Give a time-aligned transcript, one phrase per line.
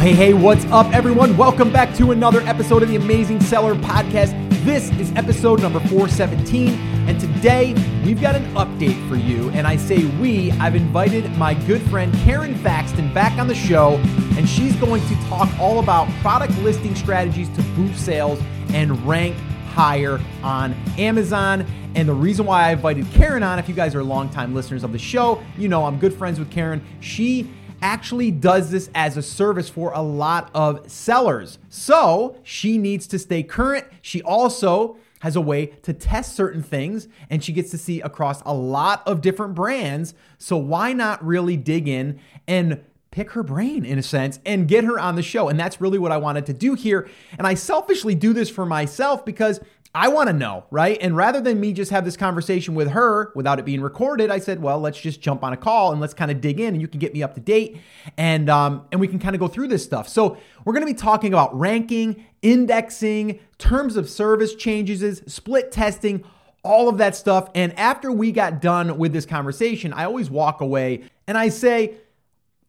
[0.00, 1.36] Hey, hey, what's up, everyone?
[1.36, 4.32] Welcome back to another episode of the Amazing Seller Podcast.
[4.64, 6.68] This is episode number 417,
[7.06, 9.50] and today we've got an update for you.
[9.50, 13.96] And I say we, I've invited my good friend Karon Thackston back on the show,
[14.38, 18.40] and she's going to talk all about product listing strategies to boost sales
[18.72, 19.36] and rank
[19.74, 21.66] higher on Amazon.
[21.94, 24.92] And the reason why I invited Karon on, if you guys are longtime listeners of
[24.92, 26.80] the show, you know I'm good friends with Karon.
[27.00, 27.50] She
[27.82, 31.58] actually does this as a service for a lot of sellers.
[31.68, 33.86] So she needs to stay current.
[34.02, 38.42] She also has a way to test certain things and she gets to see across
[38.42, 40.14] a lot of different brands.
[40.38, 44.84] So why not really dig in and pick her brain in a sense and get
[44.84, 45.48] her on the show?
[45.48, 47.08] And that's really what I wanted to do here.
[47.36, 49.60] And I selfishly do this for myself because
[49.92, 50.96] I want to know, right?
[51.00, 54.38] And rather than me just have this conversation with her without it being recorded, I
[54.38, 56.80] said, well, let's just jump on a call and let's kind of dig in, and
[56.80, 57.76] you can get me up to date,
[58.16, 60.08] and um, and we can kind of go through this stuff.
[60.08, 66.24] So we're going to be talking about ranking, indexing, terms of service changes, split testing,
[66.62, 67.48] all of that stuff.
[67.54, 71.94] And after we got done with this conversation, I always walk away and I say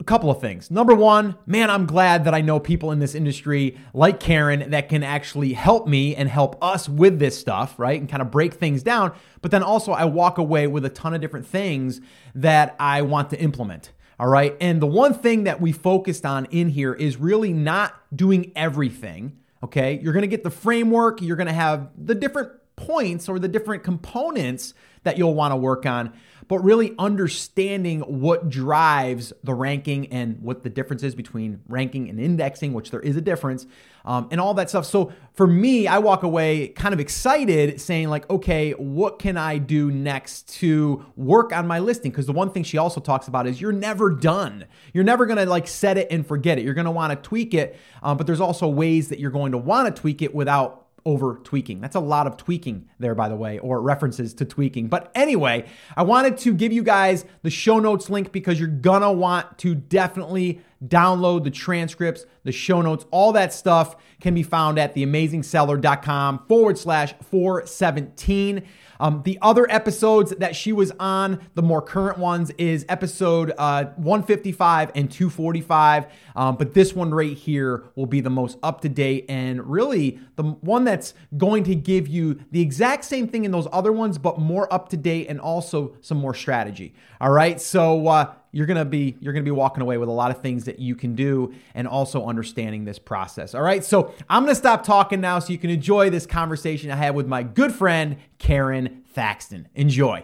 [0.01, 0.71] a couple of things.
[0.71, 4.89] Number one, man, I'm glad that I know people in this industry like Karon that
[4.89, 7.99] can actually help me and help us with this stuff, right?
[7.99, 9.13] And kind of break things down.
[9.43, 12.01] But then also, I walk away with a ton of different things
[12.33, 13.91] that I want to implement.
[14.19, 14.57] All right.
[14.59, 19.37] And the one thing that we focused on in here is really not doing everything.
[19.63, 19.99] Okay.
[20.01, 23.47] You're going to get the framework, you're going to have the different points or the
[23.47, 26.13] different components that you'll want to work on
[26.51, 32.19] but really understanding what drives the ranking and what the difference is between ranking and
[32.19, 33.65] indexing, which there is a difference,
[34.03, 34.85] um, and all that stuff.
[34.85, 39.59] So for me, I walk away kind of excited saying, like, okay, what can I
[39.59, 42.11] do next to work on my listing?
[42.11, 44.65] Because the one thing she also talks about is you're never done.
[44.93, 46.65] You're never to like set it and forget it.
[46.65, 49.95] You're want to tweak it, um, but there's also ways that you're going to want
[49.95, 51.81] to tweak it without over tweaking.
[51.81, 54.87] That's a lot of tweaking there, by the way, or references to tweaking.
[54.87, 55.65] But anyway,
[55.95, 59.75] I wanted to give you guys the show notes link because you're gonna want to
[59.75, 66.45] definitely download the transcripts, the show notes, all that stuff can be found at theamazingseller.com
[66.47, 68.63] forward slash 417.
[69.01, 73.85] Um, the other episodes that she was on, the more current ones, is episode uh,
[73.95, 76.05] 155 and 245.
[76.35, 80.19] Um, but this one right here will be the most up to date and really
[80.35, 84.19] the one that's going to give you the exact same thing in those other ones,
[84.19, 86.93] but more up to date and also some more strategy.
[87.19, 87.59] All right.
[87.59, 90.65] So, uh, you're gonna be you're gonna be walking away with a lot of things
[90.65, 94.83] that you can do and also understanding this process all right so i'm gonna stop
[94.83, 99.01] talking now so you can enjoy this conversation i had with my good friend karon
[99.15, 100.23] thackston enjoy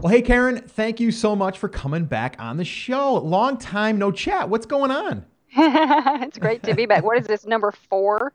[0.00, 3.98] well hey karon thank you so much for coming back on the show long time
[3.98, 5.24] no chat what's going on
[5.56, 7.04] it's great to be back.
[7.04, 8.32] What is this number four?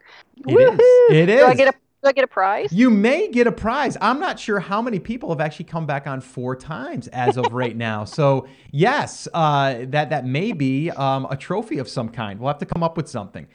[0.48, 0.80] It is.
[1.10, 1.40] It is.
[1.40, 2.72] Do I get a do I get a prize?
[2.72, 3.98] You may get a prize.
[4.00, 7.52] I'm not sure how many people have actually come back on four times as of
[7.52, 8.06] right now.
[8.06, 12.40] So yes, uh, that that may be um, a trophy of some kind.
[12.40, 13.48] We'll have to come up with something.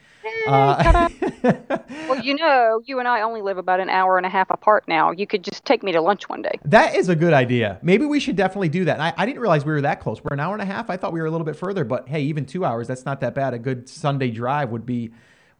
[0.45, 1.09] Uh,
[2.09, 4.85] well, you know, you and I only live about an hour and a half apart
[4.87, 5.11] now.
[5.11, 6.59] You could just take me to lunch one day.
[6.65, 7.79] That is a good idea.
[7.81, 8.99] Maybe we should definitely do that.
[8.99, 10.21] I, I didn't realize we were that close.
[10.21, 10.89] We're an hour and a half.
[10.89, 13.21] I thought we were a little bit further, but hey, even two hours, that's not
[13.21, 13.53] that bad.
[13.53, 15.11] A good Sunday drive would be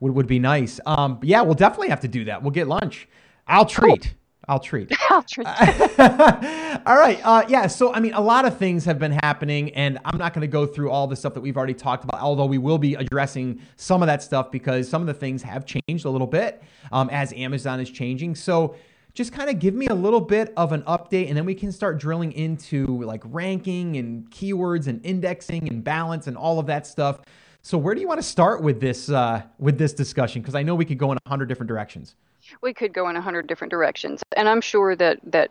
[0.04, 0.80] would, would be nice.
[0.86, 2.44] Um, yeah, we'll definitely have to do that.
[2.44, 3.08] We'll get lunch.
[3.48, 4.04] I'll treat.
[4.04, 4.12] Cool.
[4.50, 4.92] I'll treat.
[5.10, 5.48] I'll treat.
[6.86, 7.22] all right.
[7.24, 7.68] Uh, yeah.
[7.68, 10.48] So, I mean, a lot of things have been happening, and I'm not going to
[10.48, 13.62] go through all the stuff that we've already talked about, although we will be addressing
[13.78, 16.62] some of that stuff because some of the things have changed a little bit
[16.92, 18.36] um, as Amazon is changing.
[18.36, 18.76] So,
[19.14, 21.72] just kind of give me a little bit of an update, and then we can
[21.72, 26.86] start drilling into like ranking and keywords and indexing and balance and all of that
[26.86, 27.22] stuff.
[27.66, 30.42] So where do you want to start with this uh, with this discussion?
[30.42, 32.14] Because I know we could go in a hundred different directions.
[32.62, 35.50] We could go in a hundred different directions, and I'm sure that that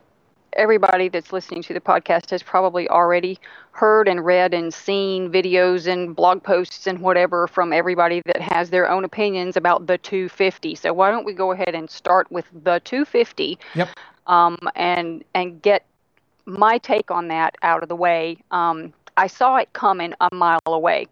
[0.53, 3.39] everybody that's listening to the podcast has probably already
[3.71, 8.69] heard and read and seen videos and blog posts and whatever from everybody that has
[8.69, 10.75] their own opinions about the 250.
[10.75, 13.59] So why don't we go ahead and start with the 250?
[13.75, 13.89] Yep.
[14.27, 15.87] Um, and and get
[16.45, 18.37] my take on that out of the way.
[18.51, 21.07] Um, I saw it coming a mile away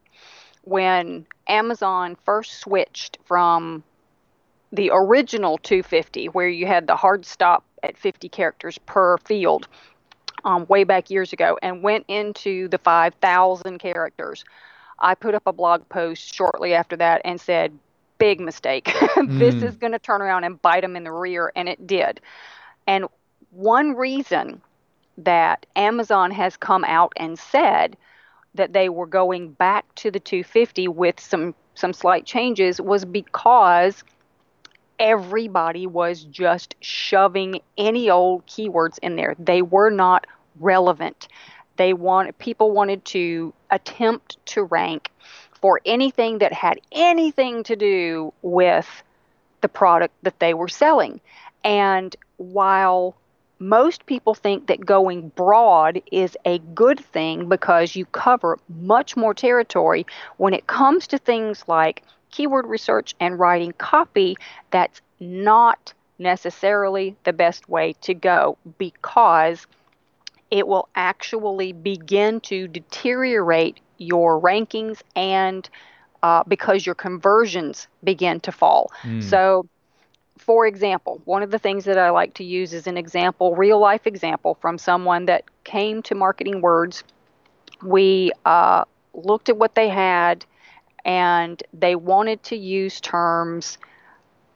[0.62, 3.82] when Amazon first switched from
[4.72, 9.66] the original 250, where you had the hard stop at 50 characters per field,
[10.44, 14.44] um, way back years ago, and went into the 5,000 characters.
[14.98, 17.76] I put up a blog post shortly after that and said,
[18.18, 18.84] big mistake.
[19.16, 19.62] this mm.
[19.62, 22.20] is going to turn around and bite them in the rear, and it did.
[22.86, 23.06] And
[23.50, 24.60] one reason
[25.18, 27.96] that Amazon has come out and said
[28.54, 34.04] that they were going back to the 250 with some some slight changes was because
[34.98, 39.34] everybody was just shoving any old keywords in there.
[39.38, 40.26] They were not
[40.58, 41.28] relevant.
[41.76, 45.10] They want people wanted to attempt to rank
[45.54, 49.02] for anything that had anything to do with
[49.62, 51.20] the product that they were selling.
[51.64, 53.16] And while
[53.60, 59.34] most people think that going broad is a good thing because you cover much more
[59.34, 60.06] territory.
[60.38, 64.36] When it comes to things like keyword research and writing copy,
[64.70, 69.66] that's not necessarily the best way to go because
[70.50, 75.68] it will actually begin to deteriorate your rankings and
[76.22, 78.90] uh, because your conversions begin to fall.
[79.02, 79.22] Mm.
[79.22, 79.66] So,
[80.40, 83.78] for example, one of the things that I like to use is an example, real
[83.78, 87.04] life example from someone that came to Marketing Words.
[87.82, 90.44] We uh, looked at what they had
[91.04, 93.78] and they wanted to use terms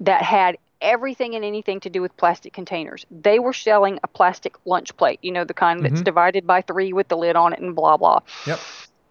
[0.00, 3.06] that had everything and anything to do with plastic containers.
[3.10, 6.02] They were selling a plastic lunch plate, you know, the kind that's mm-hmm.
[6.02, 8.20] divided by three with the lid on it and blah, blah.
[8.46, 8.58] Yep.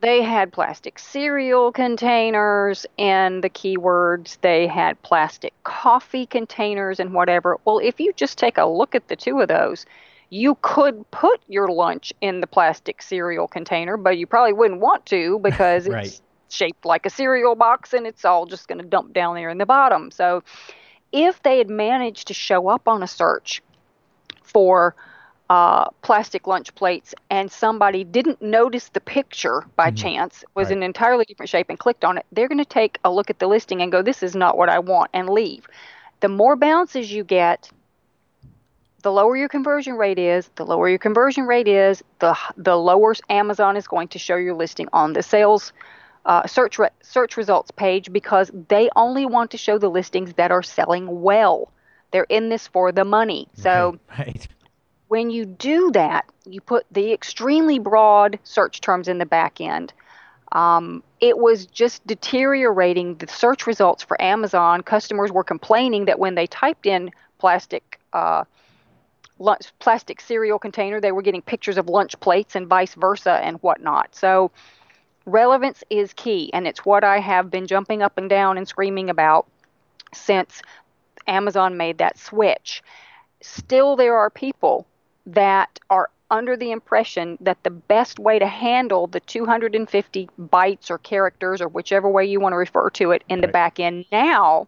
[0.03, 4.37] They had plastic cereal containers and the keywords.
[4.41, 7.57] They had plastic coffee containers and whatever.
[7.63, 9.85] Well, if you just take a look at the two of those,
[10.29, 15.05] you could put your lunch in the plastic cereal container, but you probably wouldn't want
[15.05, 16.07] to because right.
[16.07, 19.49] it's shaped like a cereal box and it's all just going to dump down there
[19.49, 20.11] in the bottom.
[20.11, 20.43] So,
[21.13, 23.61] if they had managed to show up on a search
[24.43, 24.95] for
[25.53, 29.97] uh, plastic lunch plates and somebody didn't notice the picture by mm-hmm.
[29.97, 30.77] chance was right.
[30.77, 33.37] an entirely different shape and clicked on it they're going to take a look at
[33.37, 35.67] the listing and go this is not what i want and leave
[36.21, 37.69] the more bounces you get
[39.03, 43.13] the lower your conversion rate is the lower your conversion rate is the the lower
[43.29, 45.71] amazon is going to show your listing on the sales
[46.25, 50.49] uh, search re- search results page because they only want to show the listings that
[50.49, 51.69] are selling well
[52.09, 54.47] they're in this for the money so right, right
[55.13, 59.93] when you do that, you put the extremely broad search terms in the back end.
[60.53, 64.81] Um, it was just deteriorating the search results for Amazon.
[64.81, 68.45] Customers were complaining that when they typed in plastic uh,
[69.37, 73.57] lunch, plastic cereal container, they were getting pictures of lunch plates and vice versa and
[73.57, 74.15] whatnot.
[74.15, 74.49] So
[75.27, 79.11] relevance is key, and it's what I have been jumping up and down and screaming
[79.11, 79.45] about
[80.11, 80.63] since
[81.27, 82.81] Amazon made that switch.
[83.41, 84.87] Still, there are people
[85.25, 90.97] that are under the impression that the best way to handle the 250 bytes or
[90.97, 93.45] characters or whichever way you want to refer to it in right.
[93.45, 94.67] the back end now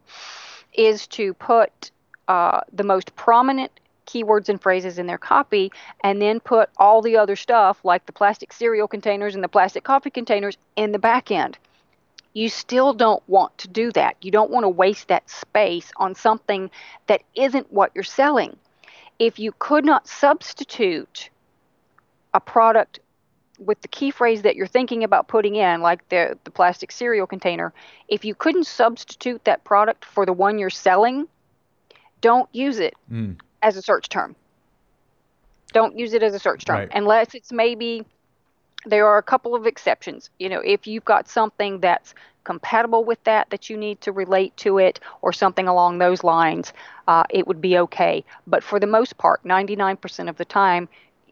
[0.74, 1.92] is to put
[2.28, 3.72] uh, the most prominent
[4.06, 5.72] keywords and phrases in their copy
[6.04, 9.84] and then put all the other stuff like the plastic cereal containers and the plastic
[9.84, 11.58] coffee containers in the back end.
[12.34, 14.18] You still don't want to do that.
[14.22, 16.70] You don't want to waste that space on something
[17.08, 18.58] that isn't what you're selling
[19.20, 21.30] if you could not substitute
[22.34, 23.00] a product
[23.60, 27.26] with the key phrase that you're thinking about putting in, like the, the plastic cereal
[27.26, 27.74] container,
[28.08, 31.28] if you couldn't substitute that product for the one you're selling,
[32.22, 33.38] don't use it mm.
[33.62, 34.36] as a search term.
[35.72, 36.90] Don't use it as a search term right.
[36.94, 38.06] unless it's maybe
[38.86, 40.30] there are a couple of exceptions.
[40.40, 44.56] You know, if you've got something that's compatible with that that you need to relate
[44.58, 46.74] to it or something along those lines,
[47.08, 48.24] uh, it would be okay.
[48.48, 50.88] But for the most part, 99% of the time,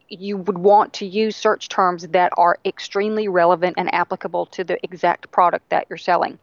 [0.10, 4.78] you would want to use search terms that are extremely relevant and applicable to the
[4.84, 6.38] exact product that you're selling.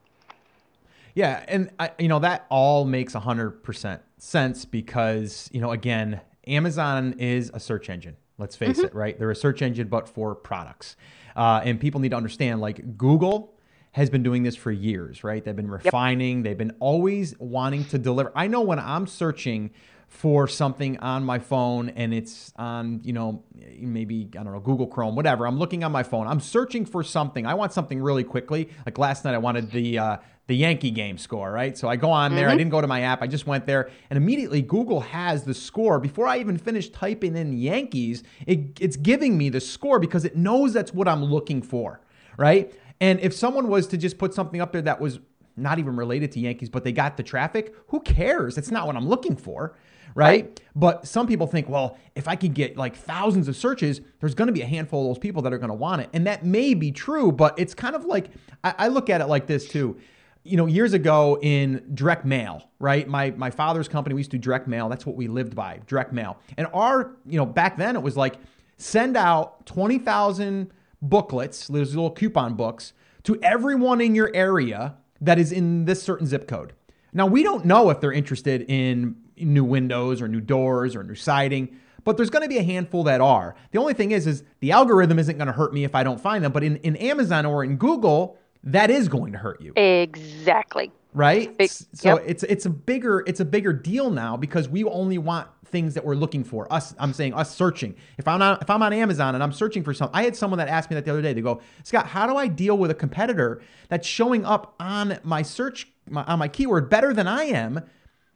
[1.14, 7.14] Yeah, and I, you know that all makes 100% sense because, you know, again, Amazon
[7.18, 8.16] is a search engine.
[8.40, 8.86] Let's face mm-hmm.
[8.86, 9.18] it, right?
[9.18, 10.96] They're a search engine, but for products.
[11.36, 13.54] Uh, and people need to understand like Google
[13.92, 15.44] has been doing this for years, right?
[15.44, 16.44] They've been refining, yep.
[16.44, 18.32] they've been always wanting to deliver.
[18.34, 19.70] I know when I'm searching
[20.06, 23.44] for something on my phone and it's on, you know,
[23.78, 25.46] maybe, I don't know, Google Chrome, whatever.
[25.46, 26.26] I'm looking on my phone.
[26.26, 27.46] I'm searching for something.
[27.46, 28.68] I want something really quickly.
[28.84, 30.16] Like last night, I wanted the, uh,
[30.50, 31.78] the Yankee game score, right?
[31.78, 32.46] So I go on there.
[32.46, 32.54] Mm-hmm.
[32.54, 33.22] I didn't go to my app.
[33.22, 36.00] I just went there, and immediately Google has the score.
[36.00, 40.34] Before I even finish typing in Yankees, it, it's giving me the score because it
[40.34, 42.00] knows that's what I'm looking for,
[42.36, 42.74] right?
[43.00, 45.20] And if someone was to just put something up there that was
[45.56, 48.58] not even related to Yankees, but they got the traffic, who cares?
[48.58, 49.76] It's not what I'm looking for.
[50.16, 50.42] Right?
[50.42, 50.60] right?
[50.74, 54.48] But some people think, well, if I could get like thousands of searches, there's going
[54.48, 56.08] to be a handful of those people that are going to want it.
[56.12, 58.30] And that may be true, but it's kind of like
[58.64, 60.00] I, I look at it like this too
[60.42, 63.06] you know, years ago in direct mail, right?
[63.06, 64.88] My my father's company, we used to do direct mail.
[64.88, 66.38] That's what we lived by, direct mail.
[66.56, 68.36] And our, you know, back then it was like
[68.76, 72.94] send out 20,000 booklets, those little coupon books,
[73.24, 76.72] to everyone in your area that is in this certain zip code.
[77.12, 81.14] Now, we don't know if they're interested in new windows or new doors or new
[81.14, 83.54] siding, but there's going to be a handful that are.
[83.72, 86.20] The only thing is, is the algorithm isn't going to hurt me if I don't
[86.20, 86.52] find them.
[86.52, 89.72] But in, in Amazon or in Google, that is going to hurt you.
[89.74, 90.92] Exactly.
[91.12, 91.56] Right.
[91.56, 92.24] Big, so yep.
[92.26, 96.04] it's it's a bigger it's a bigger deal now because we only want things that
[96.04, 96.72] we're looking for.
[96.72, 97.96] Us, I'm saying us searching.
[98.16, 100.58] If I'm on if I'm on Amazon and I'm searching for something, I had someone
[100.58, 101.32] that asked me that the other day.
[101.32, 105.42] They go, Scott, how do I deal with a competitor that's showing up on my
[105.42, 107.82] search my, on my keyword better than I am?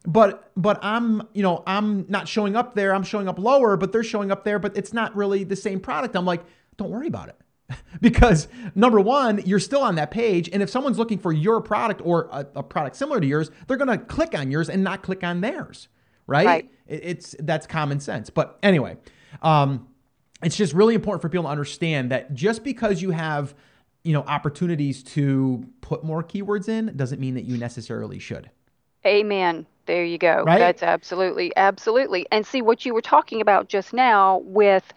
[0.06, 2.94] but but I'm you know I'm not showing up there.
[2.94, 5.80] I'm showing up lower, but they're showing up there, but it's not really the same
[5.80, 6.16] product.
[6.16, 6.44] I'm like,
[6.76, 7.36] don't worry about it.
[8.00, 10.48] because number one, you're still on that page.
[10.52, 13.76] And if someone's looking for your product or a, a product similar to yours, they're
[13.76, 15.88] going to click on yours and not click on theirs.
[16.26, 16.46] Right?
[16.46, 16.70] right.
[16.86, 18.30] It, it's that's common sense.
[18.30, 18.96] But anyway,
[19.42, 19.88] um,
[20.42, 23.54] it's just really important for people to understand that just because you have
[24.04, 28.50] you know opportunities to put more keywords in doesn't mean that you necessarily should.
[29.06, 29.66] Amen.
[29.86, 30.44] There you go.
[30.44, 30.58] Right?
[30.58, 32.26] That's absolutely, absolutely.
[32.32, 34.94] And see what you were talking about just now with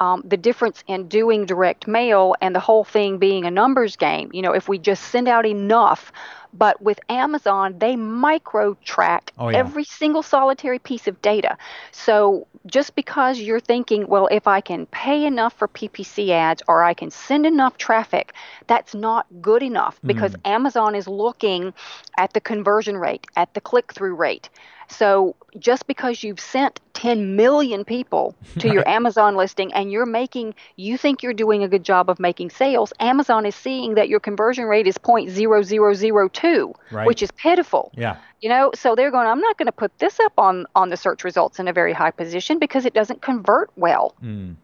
[0.00, 4.30] um, the difference in doing direct mail and the whole thing being a numbers game.
[4.32, 6.12] You know, if we just send out enough,
[6.52, 9.58] but with Amazon, they micro track oh, yeah.
[9.58, 11.56] every single solitary piece of data.
[11.90, 16.82] So just because you're thinking, well, if I can pay enough for PPC ads or
[16.82, 18.34] I can send enough traffic,
[18.66, 20.40] that's not good enough because mm.
[20.44, 21.74] Amazon is looking
[22.16, 24.48] at the conversion rate, at the click through rate.
[24.88, 30.54] So just because you've sent 10 million people to your Amazon listing and you're making,
[30.76, 34.20] you think you're doing a good job of making sales, Amazon is seeing that your
[34.20, 37.06] conversion rate is 0.0002, right.
[37.06, 37.92] which is pitiful.
[37.94, 38.16] Yeah.
[38.40, 40.96] You know, so they're going, I'm not going to put this up on, on the
[40.96, 44.14] search results in a very high position because it doesn't convert well.
[44.22, 44.56] Mm.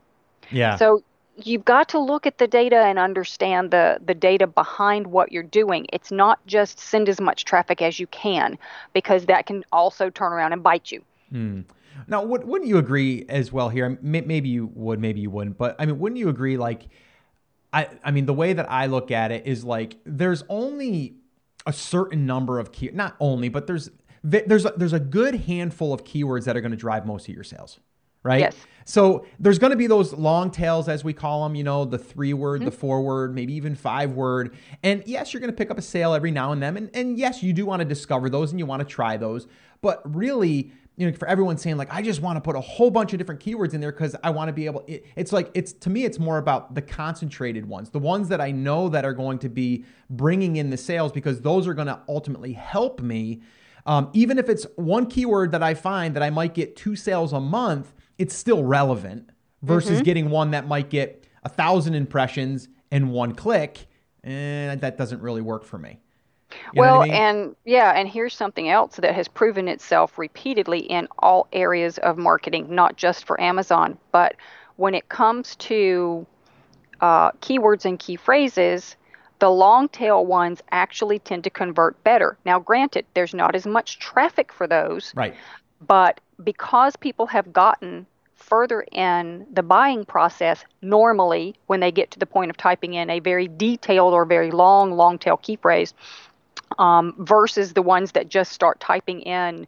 [0.50, 0.76] Yeah.
[0.76, 1.02] So
[1.46, 5.42] you've got to look at the data and understand the the data behind what you're
[5.42, 5.86] doing.
[5.92, 8.58] It's not just send as much traffic as you can
[8.92, 11.02] because that can also turn around and bite you.
[11.30, 11.60] Hmm.
[12.06, 13.98] Now, wouldn't you agree as well here?
[14.00, 16.56] Maybe you would, maybe you wouldn't, but I mean, wouldn't you agree?
[16.56, 16.88] Like,
[17.72, 21.16] I, I mean, the way that I look at it is like there's only
[21.66, 23.90] a certain number of key, not only, but there's
[24.22, 27.34] there's a, there's a good handful of keywords that are going to drive most of
[27.34, 27.80] your sales
[28.22, 28.40] right?
[28.40, 28.56] Yes.
[28.84, 31.98] So there's going to be those long tails, as we call them, you know, the
[31.98, 32.64] three word, mm-hmm.
[32.66, 34.56] the four word, maybe even five word.
[34.82, 36.76] And yes, you're going to pick up a sale every now and then.
[36.76, 39.46] And, and yes, you do want to discover those and you want to try those.
[39.80, 42.90] But really, you know, for everyone saying like, I just want to put a whole
[42.90, 45.50] bunch of different keywords in there because I want to be able, it, it's like,
[45.54, 49.04] it's to me, it's more about the concentrated ones, the ones that I know that
[49.04, 53.00] are going to be bringing in the sales because those are going to ultimately help
[53.00, 53.40] me.
[53.86, 57.32] Um, even if it's one keyword that I find that I might get two sales
[57.32, 59.30] a month, it's still relevant
[59.62, 60.02] versus mm-hmm.
[60.04, 63.86] getting one that might get a thousand impressions and one click.
[64.22, 65.98] And that doesn't really work for me.
[66.74, 67.14] You well, I mean?
[67.14, 72.18] and yeah, and here's something else that has proven itself repeatedly in all areas of
[72.18, 74.34] marketing, not just for Amazon, but
[74.76, 76.26] when it comes to
[77.00, 78.96] uh, keywords and key phrases,
[79.38, 82.36] the long tail ones actually tend to convert better.
[82.44, 85.34] Now, granted, there's not as much traffic for those, right?
[85.86, 88.06] But because people have gotten
[88.50, 93.08] further in the buying process normally when they get to the point of typing in
[93.08, 95.94] a very detailed or very long long tail key phrase
[96.78, 99.66] um, versus the ones that just start typing in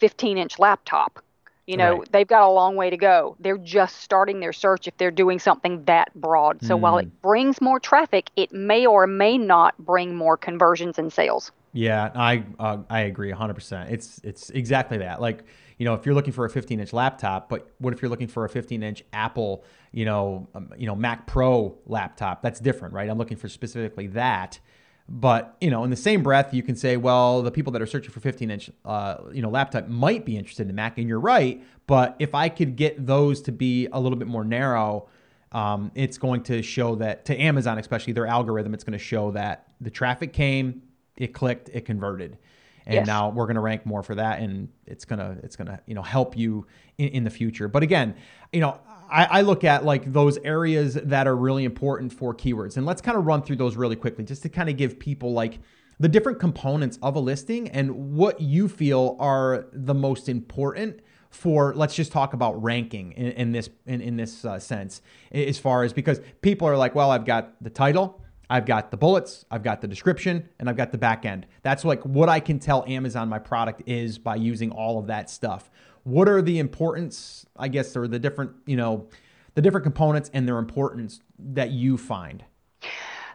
[0.00, 1.22] 15 inch laptop
[1.66, 2.12] you know right.
[2.12, 5.38] they've got a long way to go they're just starting their search if they're doing
[5.38, 6.80] something that broad so mm.
[6.80, 7.22] while it mm.
[7.22, 12.42] brings more traffic it may or may not bring more conversions and sales yeah i
[12.58, 15.44] uh, i agree 100% it's it's exactly that like
[15.78, 18.28] you know, if you're looking for a 15 inch laptop, but what if you're looking
[18.28, 22.42] for a 15 inch Apple, you know, um, you know, Mac Pro laptop?
[22.42, 23.08] That's different, right?
[23.08, 24.60] I'm looking for specifically that.
[25.06, 27.86] But you know, in the same breath, you can say, well, the people that are
[27.86, 31.20] searching for 15 inch, uh, you know, laptop might be interested in Mac, and you're
[31.20, 31.62] right.
[31.86, 35.08] But if I could get those to be a little bit more narrow,
[35.52, 39.32] um, it's going to show that to Amazon, especially their algorithm, it's going to show
[39.32, 40.82] that the traffic came,
[41.16, 42.38] it clicked, it converted.
[42.86, 43.06] And yes.
[43.06, 45.80] now we're going to rank more for that and it's going to it's going to
[45.86, 46.66] you know help you
[46.98, 47.66] in, in, the future.
[47.66, 48.14] But again
[48.52, 48.78] you know
[49.10, 52.76] I, I, look at like those areas that are really important for keywords.
[52.76, 55.32] And let's kind of run through those really quickly just to kind of give people
[55.32, 55.60] like
[56.00, 61.74] the different components of a listing and what you feel are the most important for
[61.74, 65.02] let's just talk about ranking in, in this in, in this uh, sense
[65.32, 68.22] as far as because people are like well i've got the title
[68.54, 71.44] I've got the bullets, I've got the description, and I've got the back end.
[71.62, 75.28] That's like what I can tell Amazon my product is by using all of that
[75.28, 75.72] stuff.
[76.04, 79.08] What are the importance, I guess, or the different, you know,
[79.56, 82.44] the different components and their importance that you find?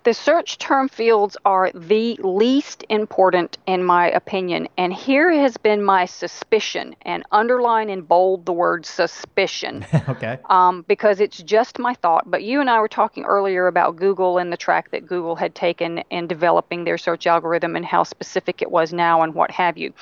[0.03, 4.69] The search term fields are the least important, in my opinion.
[4.77, 9.85] And here has been my suspicion, and underline in bold the word suspicion.
[10.09, 10.39] okay.
[10.49, 12.31] Um, because it's just my thought.
[12.31, 15.53] But you and I were talking earlier about Google and the track that Google had
[15.53, 19.77] taken in developing their search algorithm and how specific it was now and what have
[19.77, 19.93] you.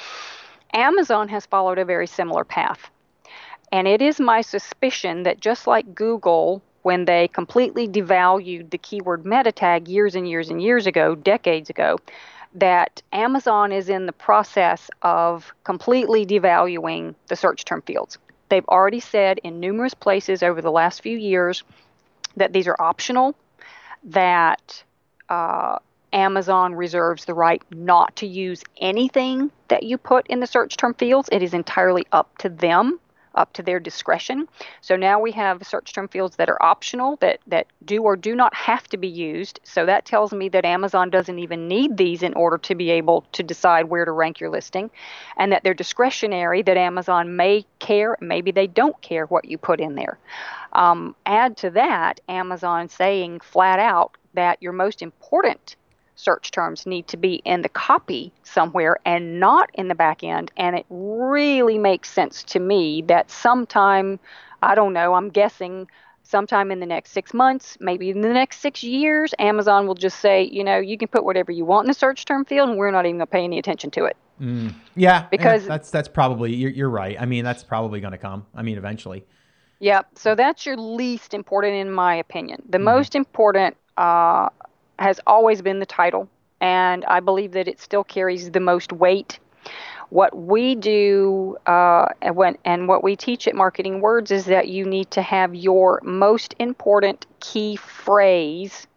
[0.74, 2.92] Amazon has followed a very similar path.
[3.72, 9.26] And it is my suspicion that just like Google when they completely devalued the keyword
[9.26, 11.98] meta tag years and years and years ago, decades ago,
[12.56, 18.18] that Amazon is in the process of completely devaluing the search term fields.
[18.50, 21.64] They've already said in numerous places over the last few years
[22.38, 23.36] that these are optional,
[24.06, 24.84] that
[25.30, 25.80] uh,
[26.14, 30.94] Amazon reserves the right not to use anything that you put in the search term
[30.94, 31.28] fields.
[31.32, 33.00] It is entirely up to them
[33.38, 34.48] up to their discretion.
[34.82, 38.36] So now we have search term fields that are optional, that, that do or do
[38.36, 39.60] not have to be used.
[39.64, 43.26] So that tells me that Amazon doesn't even need these in order to be able
[43.32, 44.90] to decide where to rank your listing,
[45.38, 49.80] and that they're discretionary, that Amazon may care, maybe they don't care what you put
[49.80, 50.18] in there.
[50.74, 55.76] Um, add to that, Amazon saying flat out that your most important
[56.18, 60.52] search terms need to be in the copy somewhere and not in the back end.
[60.58, 64.20] And it really makes sense to me that sometime,
[64.62, 65.88] I don't know, I'm guessing
[66.24, 70.20] sometime in the next six months, maybe in the next six years, Amazon will just
[70.20, 72.78] say, you know, you can put whatever you want in the search term field, and
[72.78, 74.18] we're not even going to pay any attention to it.
[74.42, 77.20] Mm, yeah, because that's that's probably you're, you're right.
[77.20, 78.46] I mean, that's probably going to come.
[78.54, 79.26] I mean, eventually.
[79.80, 80.10] Yep.
[80.16, 82.62] So that's your least important, in my opinion.
[82.70, 82.86] The mm-hmm.
[82.86, 84.50] most important uh,
[85.00, 86.30] has always been the title,
[86.62, 89.40] and I believe that it still carries the most weight.
[90.10, 94.86] What we do uh, when, and what we teach at Marketing Words is that you
[94.86, 98.88] need to have your most important key phrase,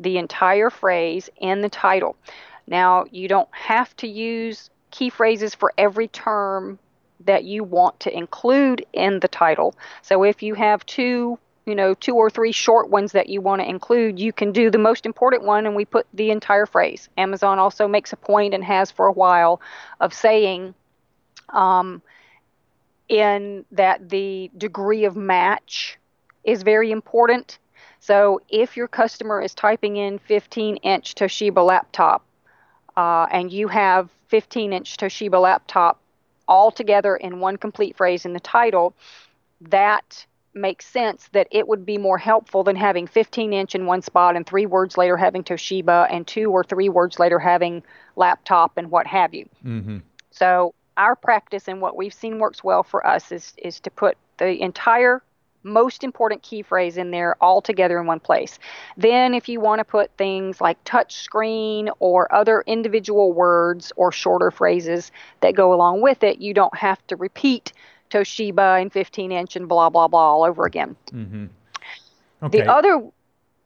[0.00, 2.16] the entire phrase, in the title.
[2.66, 6.78] Now, you don't have to use key phrases for every term
[7.24, 9.74] that you want to include in the title.
[10.02, 13.60] So if you have two you know, two or three short ones that you want
[13.60, 17.08] to include, you can do the most important one and we put the entire phrase.
[17.18, 19.60] Amazon also makes a point and has for a while
[20.00, 20.74] of saying
[21.50, 22.00] um,
[23.08, 25.98] in that the degree of match
[26.42, 27.58] is very important.
[28.00, 32.24] So if your customer is typing in 15 inch Toshiba laptop
[32.96, 36.00] uh, and you have 15 inch Toshiba laptop
[36.46, 38.94] all together in one complete phrase in the title,
[39.60, 40.24] that
[40.58, 44.36] makes sense that it would be more helpful than having 15 inch in one spot
[44.36, 47.82] and three words later having Toshiba and two or three words later having
[48.16, 49.48] laptop and what have you.
[49.64, 49.98] Mm-hmm.
[50.30, 54.16] So our practice and what we've seen works well for us is is to put
[54.38, 55.22] the entire
[55.62, 58.58] most important key phrase in there all together in one place.
[58.96, 64.12] Then, if you want to put things like touch screen or other individual words or
[64.12, 67.72] shorter phrases that go along with it, you don't have to repeat
[68.10, 70.96] Toshiba and 15 inch and blah blah blah all over again.
[71.12, 71.46] Mm-hmm.
[72.42, 72.60] Okay.
[72.60, 73.10] The other,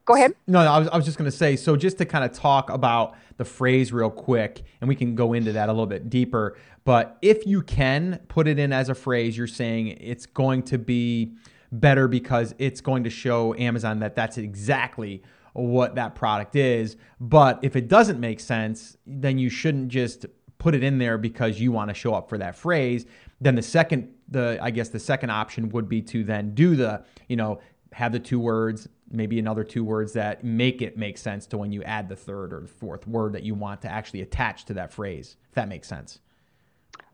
[0.04, 0.34] go ahead.
[0.46, 1.56] No, I was, I was just going to say.
[1.56, 5.32] So just to kind of talk about the phrase real quick, and we can go
[5.32, 6.56] into that a little bit deeper.
[6.84, 10.78] But if you can put it in as a phrase, you're saying it's going to
[10.78, 11.34] be
[11.70, 15.22] better because it's going to show Amazon that that's exactly
[15.54, 16.96] what that product is.
[17.20, 20.26] But if it doesn't make sense, then you shouldn't just
[20.58, 23.06] put it in there because you want to show up for that phrase.
[23.40, 27.04] Then the second the I guess the second option would be to then do the,
[27.28, 27.60] you know,
[27.92, 31.72] have the two words, maybe another two words that make it make sense to when
[31.72, 34.74] you add the third or the fourth word that you want to actually attach to
[34.74, 35.36] that phrase.
[35.48, 36.18] If that makes sense.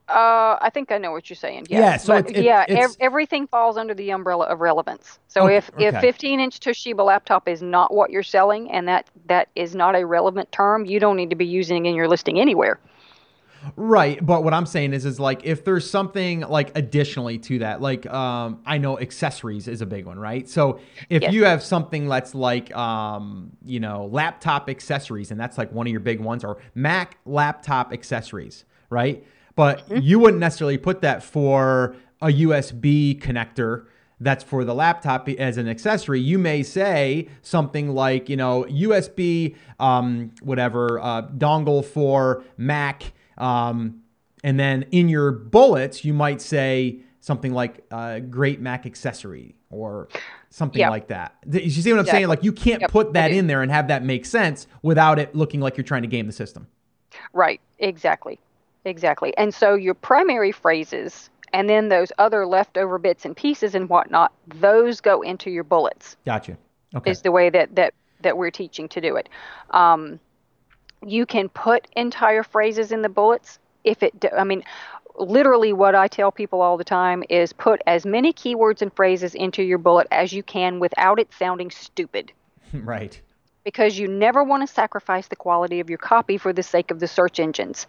[0.09, 1.67] Uh, I think I know what you're saying.
[1.69, 1.81] Yes.
[1.81, 1.97] Yeah.
[1.99, 5.19] So but, it, yeah, ev- everything falls under the umbrella of relevance.
[5.29, 9.11] So okay, if if 15 inch Toshiba laptop is not what you're selling and that
[9.27, 12.09] that is not a relevant term, you don't need to be using it in your
[12.09, 12.81] listing anywhere.
[13.77, 17.81] Right, but what I'm saying is, is like if there's something like additionally to that,
[17.81, 20.49] like um, I know accessories is a big one, right?
[20.49, 21.33] So if yes.
[21.33, 25.91] you have something that's like, um, you know, laptop accessories, and that's like one of
[25.91, 29.25] your big ones, or Mac laptop accessories, right?
[29.57, 30.03] But mm-hmm.
[30.03, 33.87] you wouldn't necessarily put that for a USB connector
[34.21, 39.55] that's for the laptop as an accessory, you may say something like, you know, USB,
[39.79, 44.03] um, whatever, uh, dongle for Mac um,
[44.45, 50.09] and then in your bullets, you might say something like uh, "Great Mac accessory" or
[50.51, 50.91] something yep.
[50.91, 51.35] like that.
[51.51, 52.29] You see what I'm saying?
[52.29, 52.91] Like you can't yep.
[52.91, 56.03] put that in there and have that make sense without it looking like you're trying
[56.03, 56.67] to game the system.
[57.33, 57.61] Right.
[57.79, 58.39] Exactly.
[58.85, 59.37] Exactly.
[59.37, 64.33] And so your primary phrases and then those other leftover bits and pieces and whatnot,
[64.47, 66.17] those go into your bullets.
[66.25, 66.57] Gotcha.
[66.95, 67.11] Okay.
[67.11, 69.29] Is the way that that that we're teaching to do it.
[69.71, 70.19] Um,
[71.07, 74.25] you can put entire phrases in the bullets if it.
[74.37, 74.65] I mean,
[75.17, 79.35] literally, what I tell people all the time is put as many keywords and phrases
[79.35, 82.33] into your bullet as you can without it sounding stupid.
[82.73, 83.21] right.
[83.65, 87.01] Because you never want to sacrifice the quality of your copy for the sake of
[87.01, 87.87] the search engines.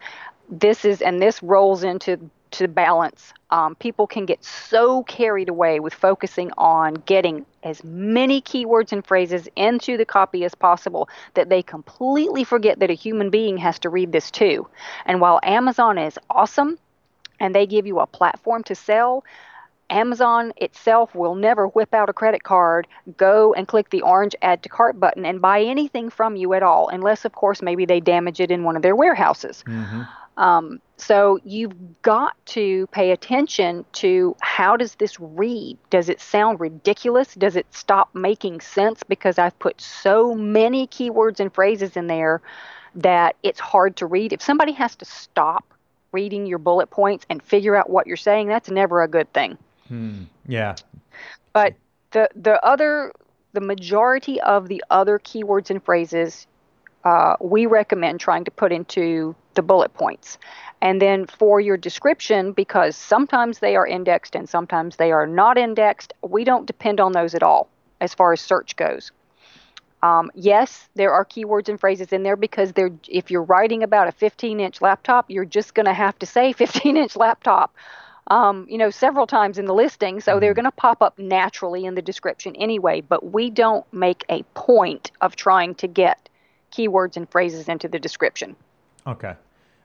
[0.48, 3.32] This is, and this rolls into to balance.
[3.50, 9.06] Um, people can get so carried away with focusing on getting as many keywords and
[9.06, 13.78] phrases into the copy as possible that they completely forget that a human being has
[13.80, 14.66] to read this too.
[15.06, 16.78] And while Amazon is awesome
[17.38, 19.24] and they give you a platform to sell,
[19.90, 22.86] Amazon itself will never whip out a credit card,
[23.16, 26.62] go and click the orange add to cart button, and buy anything from you at
[26.62, 29.64] all, unless, of course, maybe they damage it in one of their warehouses.
[29.66, 30.02] Mm-hmm.
[30.36, 35.78] Um, so you've got to pay attention to how does this read?
[35.88, 37.34] Does it sound ridiculous?
[37.34, 42.42] Does it stop making sense because I've put so many keywords and phrases in there
[42.94, 44.32] that it's hard to read?
[44.32, 45.64] If somebody has to stop
[46.12, 49.56] reading your bullet points and figure out what you're saying, that's never a good thing.
[49.88, 50.24] Hmm.
[50.46, 50.76] Yeah.
[51.52, 51.74] But
[52.10, 53.12] the the other
[53.52, 56.46] the majority of the other keywords and phrases
[57.04, 60.38] uh, we recommend trying to put into the bullet points.
[60.82, 65.58] And then for your description, because sometimes they are indexed and sometimes they are not
[65.58, 67.68] indexed, we don't depend on those at all
[68.00, 69.12] as far as search goes.
[70.02, 74.08] Um, yes, there are keywords and phrases in there because they're, if you're writing about
[74.08, 77.74] a 15 inch laptop, you're just going to have to say 15 inch laptop.
[78.28, 80.62] Um, you know, several times in the listing, so they're mm-hmm.
[80.62, 83.00] going to pop up naturally in the description anyway.
[83.00, 86.29] But we don't make a point of trying to get
[86.70, 88.56] keywords and phrases into the description.
[89.06, 89.34] Okay.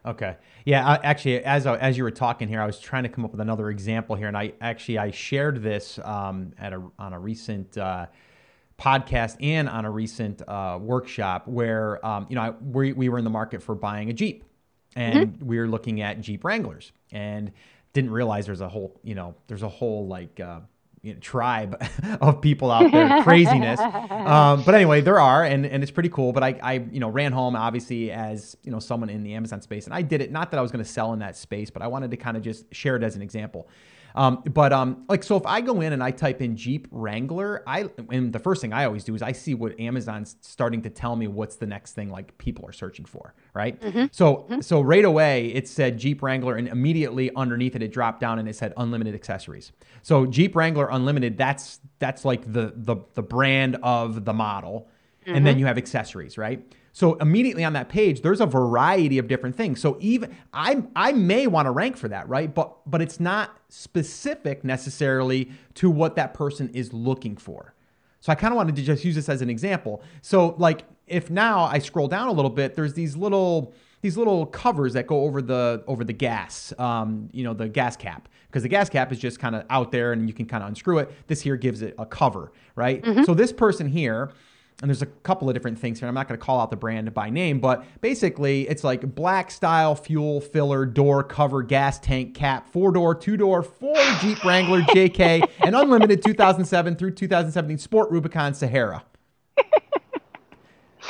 [0.05, 0.35] Okay.
[0.65, 0.85] Yeah.
[0.85, 3.31] I, actually, as I, as you were talking here, I was trying to come up
[3.31, 7.19] with another example here, and I actually I shared this um, at a on a
[7.19, 7.77] recent.
[7.77, 8.07] Uh,
[8.77, 13.17] podcast and on a recent uh, workshop where um, you know I, we, we were
[13.17, 14.43] in the market for buying a jeep
[14.95, 15.45] and mm-hmm.
[15.45, 17.51] we were looking at jeep wranglers and
[17.93, 20.59] didn't realize there's a whole you know there's a whole like uh,
[21.05, 21.81] you know, tribe
[22.21, 23.79] of people out there, craziness.
[23.79, 26.33] Um, but anyway, there are, and, and it's pretty cool.
[26.33, 29.61] But I, I, you know, ran home obviously as you know someone in the Amazon
[29.61, 31.69] space, and I did it not that I was going to sell in that space,
[31.69, 33.67] but I wanted to kind of just share it as an example.
[34.15, 37.61] Um, but um, like, so if I go in and I type in Jeep Wrangler,
[37.67, 40.89] I and the first thing I always do is I see what Amazon's starting to
[40.89, 43.79] tell me what's the next thing like people are searching for, right?
[43.81, 44.05] Mm-hmm.
[44.11, 44.61] So mm-hmm.
[44.61, 48.47] so right away it said Jeep Wrangler, and immediately underneath it it dropped down and
[48.47, 49.73] it said unlimited accessories.
[50.01, 54.87] So Jeep Wrangler Unlimited, that's that's like the the the brand of the model,
[55.25, 55.35] mm-hmm.
[55.35, 55.59] and then mm-hmm.
[55.59, 56.65] you have accessories, right?
[56.95, 59.81] So immediately on that page, there's a variety of different things.
[59.81, 62.55] So even I I may want to rank for that, right?
[62.55, 67.73] But but it's not specific necessarily to what that person is looking for.
[68.21, 70.03] So I kind of wanted to just use this as an example.
[70.21, 74.45] So like if now I scroll down a little bit, there's these little these little
[74.45, 78.63] covers that go over the over the gas, um, you know, the gas cap, because
[78.63, 80.99] the gas cap is just kind of out there and you can kind of unscrew
[80.99, 81.11] it.
[81.27, 83.03] This here gives it a cover, right?
[83.03, 83.23] Mm-hmm.
[83.23, 84.31] So this person here
[84.81, 86.07] and there's a couple of different things here.
[86.07, 89.49] I'm not going to call out the brand by name, but basically it's like black
[89.49, 94.81] style fuel filler door cover gas tank cap, four door, two door, four Jeep Wrangler
[94.81, 99.03] JK, and unlimited 2007 through 2017 Sport Rubicon Sahara.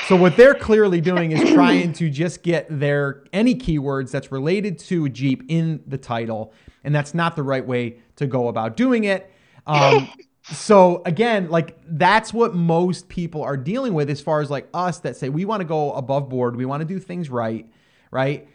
[0.07, 4.77] So what they're clearly doing is trying to just get their any keywords that's related
[4.79, 8.77] to a Jeep in the title, and that's not the right way to go about
[8.77, 9.31] doing it.
[9.65, 10.09] Um,
[10.51, 14.99] so again, like that's what most people are dealing with as far as like us
[14.99, 17.67] that say we want to go above board, we want to do things right,
[18.11, 18.47] right?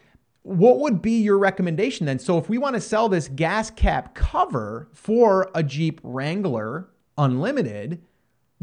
[0.42, 2.18] What would be your recommendation then?
[2.18, 8.00] So if we want to sell this gas cap cover for a Jeep Wrangler Unlimited,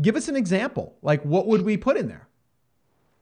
[0.01, 0.95] give us an example.
[1.01, 2.29] Like what would we put in there?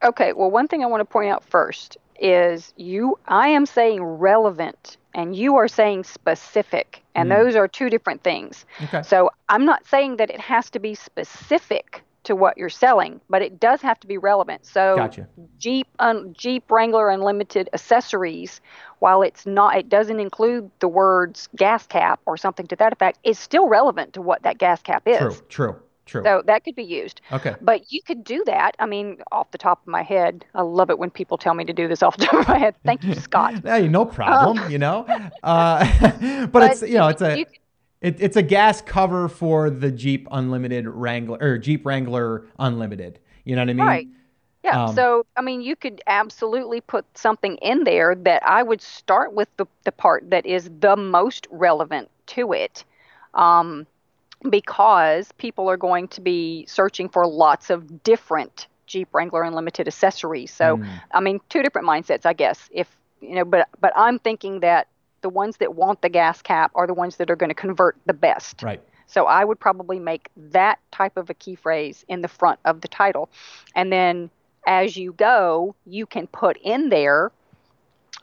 [0.03, 4.03] Okay, well one thing I want to point out first is you I am saying
[4.03, 7.37] relevant and you are saying specific and mm.
[7.37, 8.65] those are two different things.
[8.83, 9.01] Okay.
[9.01, 13.41] So I'm not saying that it has to be specific to what you're selling, but
[13.41, 14.65] it does have to be relevant.
[14.65, 15.27] So gotcha.
[15.57, 18.61] Jeep un, Jeep Wrangler Unlimited accessories,
[18.99, 23.19] while it's not it doesn't include the words gas cap or something to that effect,
[23.23, 25.17] is still relevant to what that gas cap is.
[25.17, 25.75] True, true.
[26.05, 26.23] True.
[26.23, 27.21] So that could be used.
[27.31, 27.55] Okay.
[27.61, 28.75] But you could do that.
[28.77, 31.65] I mean, off the top of my head, I love it when people tell me
[31.65, 32.75] to do this off the top of my head.
[32.85, 33.55] Thank you, Scott.
[33.63, 34.59] hey, no problem.
[34.59, 35.05] Um, you know,
[35.41, 37.39] uh, but, but, it's you know it's a.
[37.39, 43.19] it, it's a gas cover for the Jeep Unlimited Wrangler or Jeep Wrangler Unlimited.
[43.45, 43.85] You know what I mean?
[43.85, 44.07] Right.
[44.63, 44.85] Yeah.
[44.85, 49.33] Um, so, I mean, you could absolutely put something in there that I would start
[49.33, 52.83] with the, the part that is the most relevant to it.
[53.35, 53.85] Um,
[54.49, 60.51] because people are going to be searching for lots of different Jeep Wrangler Unlimited accessories.
[60.51, 60.87] So, Mm.
[61.11, 62.69] I mean, two different mindsets, I guess.
[62.71, 64.87] If you know, but but I'm thinking that
[65.21, 67.97] the ones that want the gas cap are the ones that are going to convert
[68.05, 68.61] the best.
[68.61, 68.81] Right.
[69.07, 72.81] So I would probably make that type of a key phrase in the front of
[72.81, 73.29] the title.
[73.75, 74.29] And then
[74.67, 77.31] as you go, you can put in there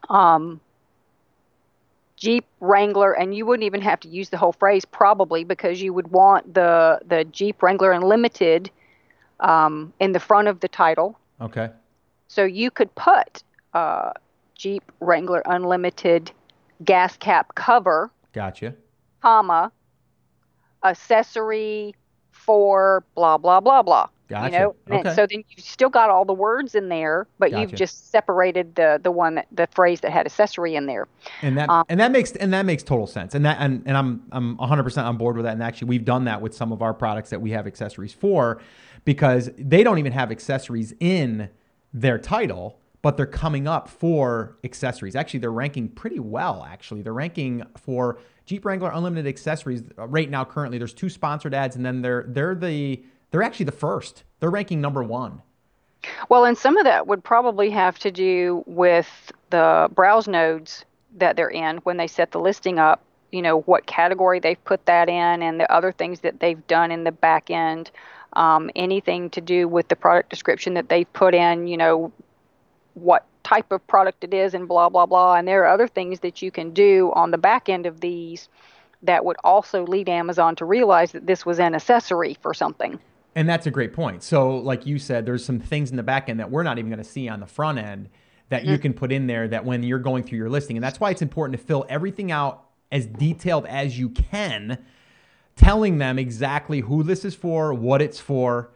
[0.08, 0.60] um,
[2.22, 5.92] Jeep Wrangler, and you wouldn't even have to use the whole phrase probably because you
[5.92, 8.70] would want the, the Jeep Wrangler Unlimited
[9.40, 11.18] um, in the front of the title.
[11.40, 11.70] Okay.
[12.28, 13.42] So you could put
[13.74, 14.12] uh,
[14.54, 16.30] Jeep Wrangler Unlimited
[16.84, 18.76] gas cap cover Gotcha.
[19.20, 19.72] comma,
[20.84, 21.92] accessory
[22.30, 24.06] for blah blah blah blah.
[24.28, 24.52] Gotcha.
[24.52, 25.14] You know, and Okay.
[25.14, 28.98] so then you've still got all the words in there, but you've just separated the
[29.02, 31.06] the one that the phrase that had accessory in there.
[31.42, 33.34] And that Um, and that makes and that makes total sense.
[33.34, 35.52] And that and, and I'm I'm 100% on board with that.
[35.52, 38.60] And actually, we've done that with some of our products that we have accessories for,
[39.04, 41.50] because they don't even have accessories in
[41.92, 45.14] their title, but they're coming up for accessories.
[45.14, 46.66] Actually, they're ranking pretty well.
[46.66, 50.44] Actually, they're ranking for Jeep Wrangler Unlimited accessories right now.
[50.44, 54.22] Currently, there's two sponsored ads, and then they're they're the they're actually the first.
[54.38, 55.42] They're ranking number one.
[56.28, 60.84] Well, and some of that would probably have to do with the browse nodes
[61.16, 63.02] that they're in when they set the listing up.
[63.30, 66.90] You know what category they've put that in, and the other things that they've done
[66.90, 67.90] in the back end.
[68.34, 71.66] Um, anything to do with the product description that they've put in.
[71.66, 72.12] You know
[72.94, 75.36] what type of product it is, and blah blah blah.
[75.36, 78.50] And there are other things that you can do on the back end of these
[79.02, 83.00] that would also lead Amazon to realize that this was an accessory for something.
[83.34, 84.22] And that's a great point.
[84.22, 86.90] So, like you said, there's some things in the back end that we're not even
[86.90, 88.08] going to see on the front end
[88.50, 90.76] that you can put in there that when you're going through your listing.
[90.76, 94.76] And that's why it's important to fill everything out as detailed as you can,
[95.56, 98.70] telling them exactly who this is for, what it's for,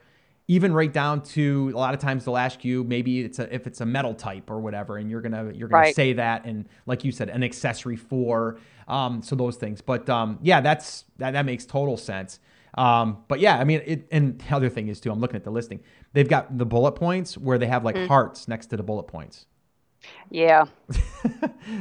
[0.49, 3.67] even right down to a lot of times they'll ask you maybe it's a if
[3.67, 5.95] it's a metal type or whatever, and you're gonna you're gonna Right.
[5.95, 8.57] say that and like you said, an accessory for
[8.89, 9.81] um, so those things.
[9.83, 12.39] But um, yeah, that's that, that makes total sense.
[12.77, 15.45] Um, but yeah, I mean, it, and the other thing is too, I'm looking at
[15.45, 15.81] the listing.
[16.13, 19.47] They've got the bullet points where they have like hearts next to the bullet points.
[20.31, 20.67] Yeah.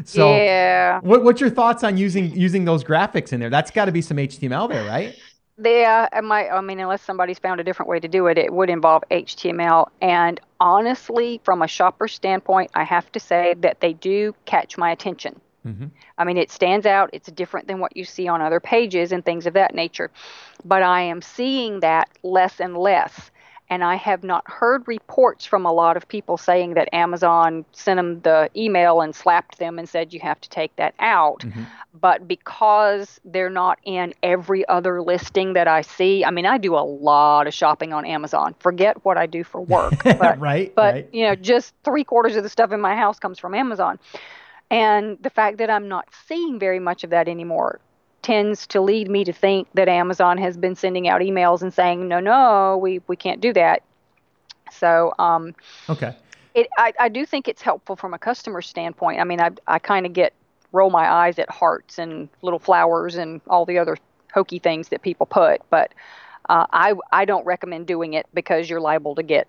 [0.04, 1.00] So, yeah.
[1.02, 3.52] what, what's your thoughts on using using those graphics in there?
[3.52, 5.16] That's got to be some HTML there, right?
[5.64, 6.50] Yeah, it might.
[6.50, 9.88] I mean, unless somebody's found a different way to do it, it would involve HTML.
[10.02, 14.92] And honestly, from a shopper standpoint, I have to say that they do catch my
[14.92, 15.40] attention.
[15.66, 15.92] Mhm.
[16.18, 17.10] I mean, it stands out.
[17.14, 20.12] It's different than what you see on other pages and things of that nature.
[20.64, 23.32] But I am seeing that less and less.
[23.68, 27.98] And I have not heard reports from a lot of people saying that Amazon sent
[27.98, 31.40] them the email and slapped them and said you have to take that out.
[31.40, 31.66] Mhm.
[32.00, 36.76] But because they're not in every other listing that I see, I mean, I do
[36.76, 38.54] a lot of shopping on Amazon.
[38.60, 39.94] Forget what I do for work.
[40.20, 41.10] But right, but right.
[41.12, 43.98] you know just three quarters of the stuff in my house comes from amazon
[44.70, 47.80] and the fact that i'm not seeing very much of that anymore
[48.22, 52.08] tends to lead me to think that amazon has been sending out emails and saying
[52.08, 53.82] no no we, we can't do that
[54.72, 55.54] so um,
[55.90, 56.16] Okay.
[56.54, 59.80] it, I, I do think it's helpful from a customer standpoint i mean i, I
[59.80, 60.34] kind of get
[60.72, 63.98] roll my eyes at hearts and little flowers and all the other
[64.34, 65.94] hokey things that people put but
[66.50, 69.48] uh, I, I don't recommend doing it because you're liable to get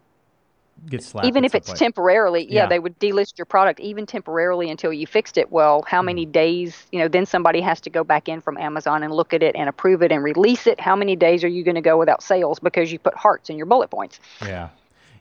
[0.88, 1.26] Get slapped.
[1.26, 2.66] even if it's temporarily yeah, Yeah.
[2.68, 6.06] they would delist your product even temporarily until you fixed it well how Hmm.
[6.06, 9.32] many days you know then somebody has to go back in from amazon and look
[9.34, 11.80] at it and approve it and release it how many days are you going to
[11.80, 14.68] go without sales because you put hearts in your bullet points Yeah.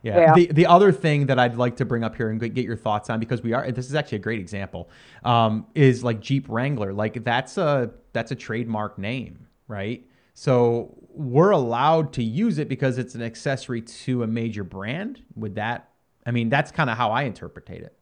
[0.04, 0.20] Yeah.
[0.20, 0.34] Yeah.
[0.36, 3.10] The the other thing that I'd like to bring up here and get your thoughts
[3.10, 4.88] on because we are this is actually a great example
[5.24, 11.52] um, is like Jeep Wrangler like that's a that's a trademark name right so we're
[11.52, 15.90] allowed to use it because it's an accessory to a major brand would that
[16.26, 17.98] I mean that's kind of how I interpret it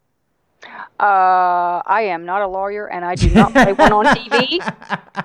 [0.97, 4.61] uh, i am not a lawyer and i do not play one on tv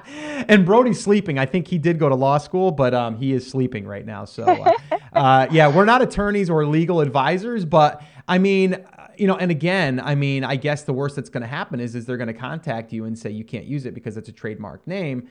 [0.48, 1.38] and Brody's sleeping.
[1.38, 4.24] I think he did go to law school, but um, he is sleeping right now.
[4.24, 4.72] So, uh,
[5.12, 8.84] uh, yeah, we're not attorneys or legal advisors, but I mean,
[9.16, 11.94] you know, and again, I mean, I guess the worst that's going to happen is
[11.94, 14.32] is they're going to contact you and say you can't use it because it's a
[14.32, 15.28] trademark name.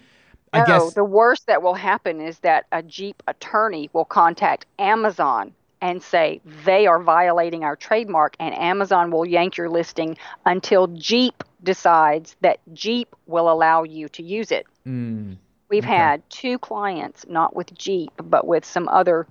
[0.54, 4.66] I no, guess the worst that will happen is that a Jeep attorney will contact
[4.80, 10.88] Amazon and say they are violating our trademark, and Amazon will yank your listing until
[10.88, 14.66] Jeep decides that Jeep will allow you to use it.
[14.88, 15.38] Mm,
[15.70, 15.94] We've Okay.
[15.96, 19.28] had two clients, not with Jeep, but with some other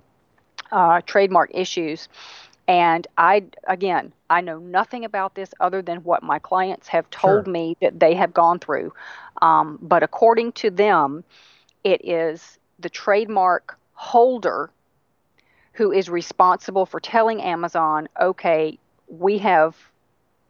[0.71, 2.07] uh, trademark issues.
[2.67, 7.45] And I, again, I know nothing about this other than what my clients have told
[7.45, 7.53] Sure.
[7.53, 8.93] me that they have gone through.
[9.41, 11.23] Um, but according to them,
[11.83, 14.69] it is the trademark holder
[15.73, 18.77] who is responsible for telling Amazon, okay,
[19.07, 19.75] we have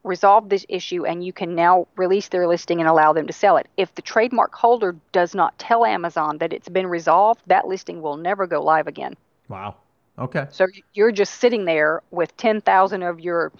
[0.03, 3.57] resolved this issue and you can now release their listing and allow them to sell
[3.57, 3.67] it.
[3.77, 8.17] If the trademark holder does not tell Amazon that it's been resolved, that listing will
[8.17, 9.15] never go live again.
[9.49, 9.75] Wow.
[10.19, 10.47] Okay.
[10.49, 13.51] So you're just sitting there with 10,000 of your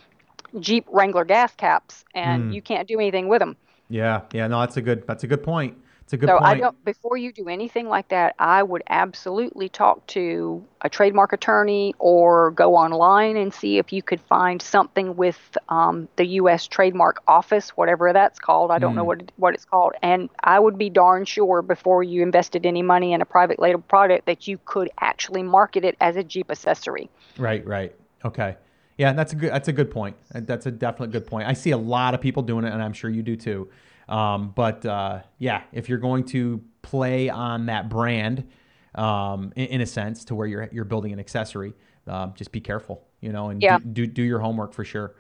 [0.60, 2.52] Jeep Wrangler gas caps and Hmm.
[2.52, 3.56] you can't do anything with them.
[3.90, 4.22] Yeah.
[4.34, 4.48] Yeah.
[4.48, 5.06] No, that's a good.
[5.08, 5.78] That's a good point.
[6.08, 6.86] It's a good So I don't.
[6.86, 12.52] Before you do anything like that, I would absolutely talk to a trademark attorney or
[12.52, 16.66] go online and see if you could find something with um, the U.S.
[16.66, 18.72] Trademark Office, whatever that's called.
[18.72, 19.08] I don't know Mm.
[19.08, 22.82] what it, what it's called, and I would be darn sure before you invested any
[22.84, 26.50] money in a private label product that you could actually market it as a Jeep
[26.50, 27.10] accessory.
[27.36, 27.94] Right, right.
[28.24, 28.56] Okay.
[28.98, 30.16] Yeah, that's a good that's a good point.
[30.32, 31.50] That's a definite good point.
[31.50, 33.70] I see a lot of people doing it and I'm sure you do too.
[34.10, 38.48] Um, but uh, yeah, if you're going to play on that brand
[38.96, 41.74] um, in, in a sense to where you're you're building an accessory,
[42.08, 43.80] um, just be careful, you know, and Yeah.
[43.80, 45.16] do, do do your homework for sure.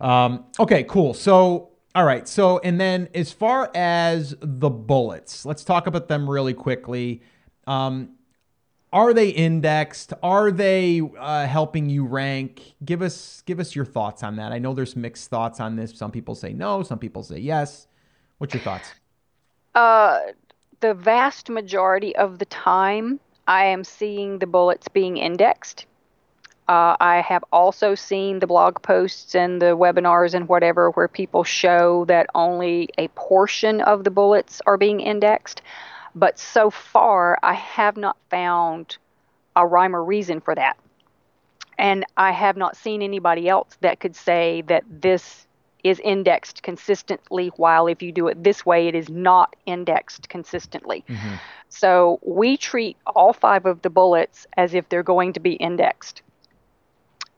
[0.00, 1.12] Um, okay, cool.
[1.12, 2.26] So, all right.
[2.28, 7.22] So, and then as far as the bullets, let's talk about them really quickly.
[7.66, 8.10] Um,
[8.92, 10.12] are they indexed?
[10.22, 12.74] Are they uh, helping you rank?
[12.84, 14.52] Give us give us your thoughts on that.
[14.52, 15.96] I know there's mixed thoughts on this.
[15.96, 16.82] Some people say no.
[16.82, 17.86] Some people say yes.
[18.40, 18.96] What's your thoughts?
[19.74, 20.20] Uh,
[20.80, 25.86] the vast majority of the time, I am seeing the bullets being indexed.
[26.68, 31.44] Uh, I have also seen the blog posts and the webinars and whatever where people
[31.44, 35.62] show that only a portion of the bullets are being indexed.
[36.14, 38.98] But so far, I have not found
[39.56, 40.78] a rhyme or reason for that.
[41.78, 45.46] And I have not seen anybody else that could say that this
[45.84, 51.04] is indexed consistently, while if you do it this way, it is not indexed consistently.
[51.08, 51.34] Mm-hmm.
[51.68, 56.22] So we treat all five of the bullets as if they're going to be indexed.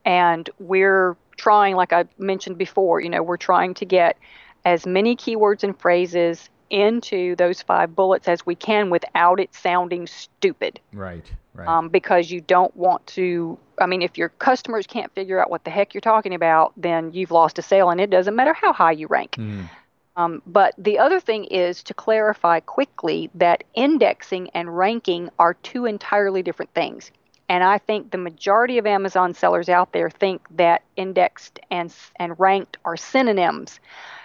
[0.05, 4.17] And we're trying, like I mentioned before, you know, we're trying to get
[4.65, 10.07] as many keywords and phrases into those five bullets as we can without it sounding
[10.07, 10.79] stupid.
[10.91, 11.67] Right, right.
[11.67, 13.57] Um, because you don't want to.
[13.79, 17.11] I mean, if your customers can't figure out what the heck you're talking about, then
[17.13, 19.35] you've lost a sale, and it doesn't matter how high you rank.
[19.37, 19.69] Mhm.
[20.15, 25.85] Um, but the other thing is to clarify quickly that indexing and ranking are two
[25.85, 27.11] entirely different things.
[27.49, 32.39] And I think the majority of Amazon sellers out there think that indexed and and
[32.39, 33.79] ranked are synonyms.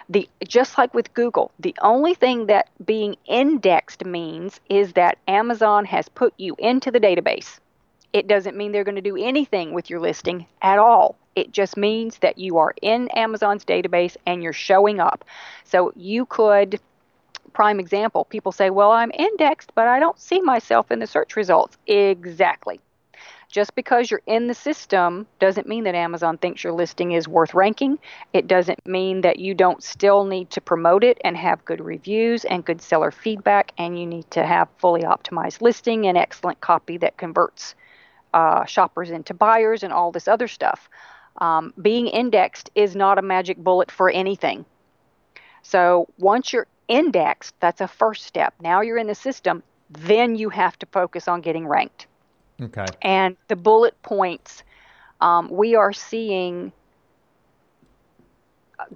[0.09, 5.85] The just like with Google, the only thing that being indexed means is that Amazon
[5.85, 7.59] has put you into the database.
[8.13, 11.15] It doesn't mean they're going to do anything with your listing at all.
[11.35, 15.23] It just means that you are in Amazon's database and you're showing up.
[15.63, 16.79] So you could,
[17.53, 21.35] prime example, people say, Well, I'm indexed, but I don't see myself in the search
[21.35, 21.77] results.
[21.87, 22.79] Exactly.
[23.49, 27.55] Just because you're in the system doesn't mean that Amazon thinks your listing is worth
[27.55, 27.97] ranking.
[28.31, 32.45] It doesn't mean that you don't still need to promote it and have good reviews
[32.45, 36.97] and good seller feedback, and you need to have fully optimized listing and excellent copy
[36.97, 37.73] that converts
[38.35, 40.87] uh, shoppers into buyers and all this other stuff.
[41.37, 44.63] Um, being indexed is not a magic bullet for anything.
[45.63, 48.53] So once you're indexed, that's a first step.
[48.61, 52.05] Now you're in the system, then you have to focus on getting ranked.
[52.61, 52.85] Okay.
[53.01, 54.63] And the bullet points,
[55.21, 56.71] um, we are seeing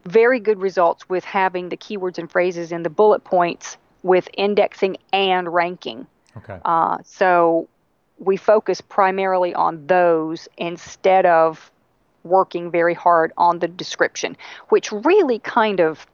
[0.05, 4.97] very good results with having the keywords and phrases in the bullet points with indexing
[5.11, 6.07] and ranking.
[6.37, 6.59] Okay.
[6.63, 7.67] Uh, so
[8.19, 11.71] we focus primarily on those instead of
[12.23, 14.37] working very hard on the description,
[14.69, 16.05] which really kind of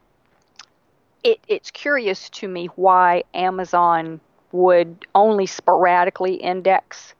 [1.23, 4.19] it, it's curious to me why Amazon
[4.51, 7.13] would only sporadically index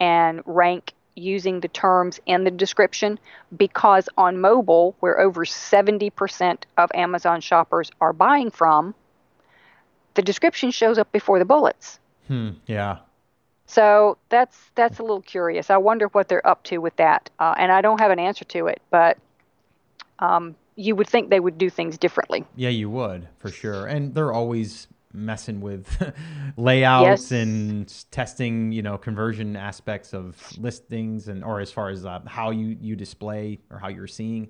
[0.00, 3.18] and rank using the terms in the description
[3.56, 8.94] because on mobile, where over 70% of Amazon shoppers are buying from,
[10.14, 11.98] the description shows up before the bullets.
[12.28, 12.50] Hmm.
[12.66, 12.98] Yeah.
[13.66, 15.70] So that's that's a little curious.
[15.70, 18.44] I wonder what they're up to with that, uh, and I don't have an answer
[18.44, 18.80] to it.
[18.90, 19.18] But
[20.20, 22.44] um, you would think they would do things differently.
[22.54, 23.86] Yeah, you would for sure.
[23.86, 25.86] And they're always messing with
[26.56, 27.32] layouts Yes.
[27.32, 32.50] and testing, you know, conversion aspects of listings and or as far as uh, how
[32.50, 34.48] you you display or how you're seeing.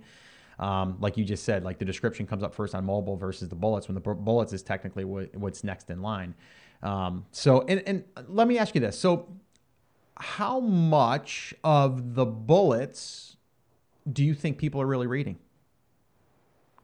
[0.59, 3.54] Um, like you just said, like the description comes up first on mobile versus the
[3.54, 6.34] bullets when the bullets is technically what, what's next in line.
[6.82, 8.98] Um, so, and, and let me ask you this.
[8.98, 9.28] So,
[10.18, 13.36] how much of the bullets
[14.11, 15.38] do you think people are really reading?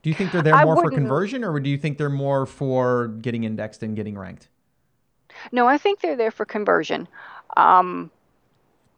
[0.03, 3.09] Do you think they're there more for conversion, or do you think they're more for
[3.09, 4.49] getting indexed and getting ranked?
[5.53, 7.07] No, I think they're there for conversion.
[7.57, 8.11] Um,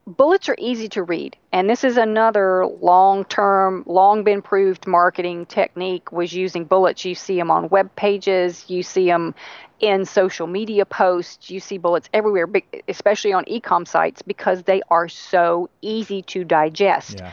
[0.07, 6.11] bullets are easy to read, and this is another long-term, long been proved marketing technique.
[6.11, 7.05] Was using bullets.
[7.05, 8.64] You see them on web pages.
[8.68, 9.34] You see them
[9.80, 11.50] in social media posts.
[11.50, 12.48] You see bullets everywhere,
[12.88, 17.18] especially on e-com sites, because they are so easy to digest.
[17.18, 17.32] Yeah.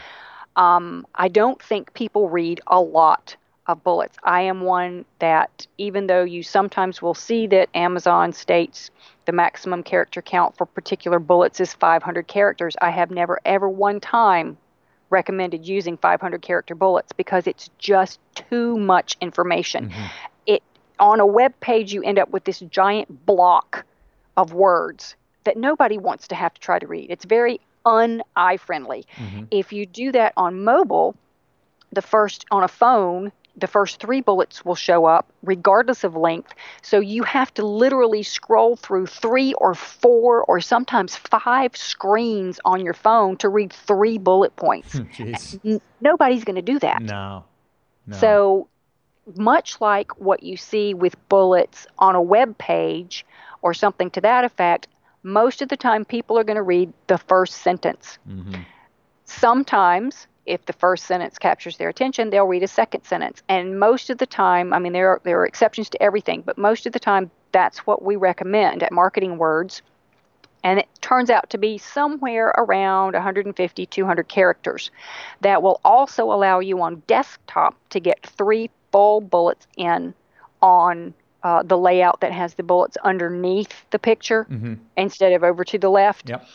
[0.58, 3.38] Um, I don't think people read a lot
[3.68, 4.18] of bullets.
[4.24, 8.90] I am one that, even though you sometimes will see that Amazon states
[9.26, 14.00] the maximum character count for particular bullets is 500 characters, I have never ever one
[14.00, 14.58] time
[15.10, 19.90] recommended using 500 character bullets because it's just too much information.
[19.90, 20.06] Mm-hmm.
[20.48, 20.64] It
[21.00, 23.86] on a web page you end up with this giant block
[24.38, 27.12] of words that nobody wants to have to try to read.
[27.12, 29.06] It's very un-eye friendly.
[29.16, 29.46] Mm-hmm.
[29.52, 31.16] If you do that on mobile,
[31.92, 36.54] the first on a phone, the first three bullets will show up regardless of length.
[36.82, 42.84] So you have to literally scroll through three or four or sometimes five screens on
[42.84, 45.00] your phone to read three bullet points.
[45.66, 47.02] N- nobody's going to do that.
[47.02, 47.44] No.
[48.08, 48.18] no.
[48.18, 48.68] So
[49.36, 53.26] much like what you see with bullets on a web page
[53.62, 54.88] or something to that effect,
[55.24, 58.18] most of the time people are going to read the first sentence.
[58.28, 58.62] Mm-hmm.
[59.26, 63.44] Sometimes if the first sentence captures their attention, they'll read a second sentence.
[63.48, 66.58] And most of the time, I mean, there are, there are exceptions to everything, but
[66.58, 69.82] most of the time, that's what we recommend at Marketing Words.
[70.64, 74.92] And it turns out to be somewhere around 150, 200 characters.
[75.42, 80.14] That will also allow you on desktop to get three full bullets in
[80.62, 81.14] on
[81.44, 84.76] uh, the layout that has the bullets underneath the picture mm-hmm.
[84.96, 86.30] instead of over to the left.
[86.30, 86.46] Yep.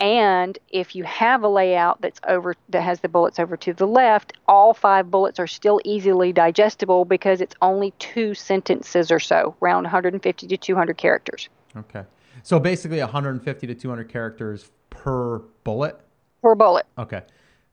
[0.00, 3.86] And if you have a layout that's over that has the bullets over to the
[3.86, 9.56] left, all five bullets are still easily digestible because it's only two sentences or so,
[9.60, 11.48] around 150 to 200 characters.
[11.76, 12.04] Okay.
[12.44, 16.00] So basically 150 to 200 characters per bullet?
[16.42, 16.86] Per bullet.
[16.96, 17.22] Okay.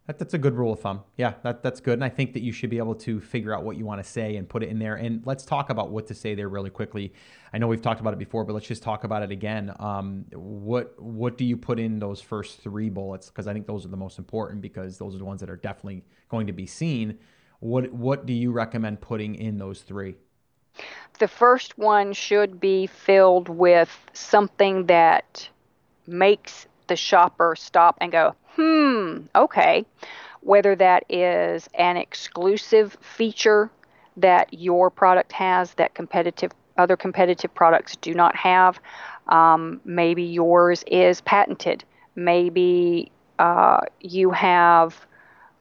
[0.08, 1.02] That, that's a good rule of thumb.
[1.18, 1.94] Yeah, that, that's good.
[1.94, 4.10] And I think that you should be able to figure out what you want to
[4.10, 4.96] say and put it in there.
[4.96, 7.14] And let's talk about what to say there really quickly.
[7.52, 9.74] I know we've talked about it before, but let's just talk about it again.
[9.80, 13.30] Um, what what do you put in those first three bullets?
[13.30, 15.58] Because I think those are the most important because those are the ones that are
[15.58, 17.18] definitely going to be seen.
[17.60, 20.16] What what do you recommend putting in those three?
[21.20, 25.50] The first one should be filled with something that
[26.06, 28.36] makes the shopper stop and go,
[28.86, 29.86] hmm, okay.
[30.42, 33.72] Whether that is an exclusive feature
[34.18, 38.80] that your product has that competitive other competitive products do not have.
[39.30, 41.86] Um, maybe yours is patented.
[42.16, 45.06] Maybe uh, you have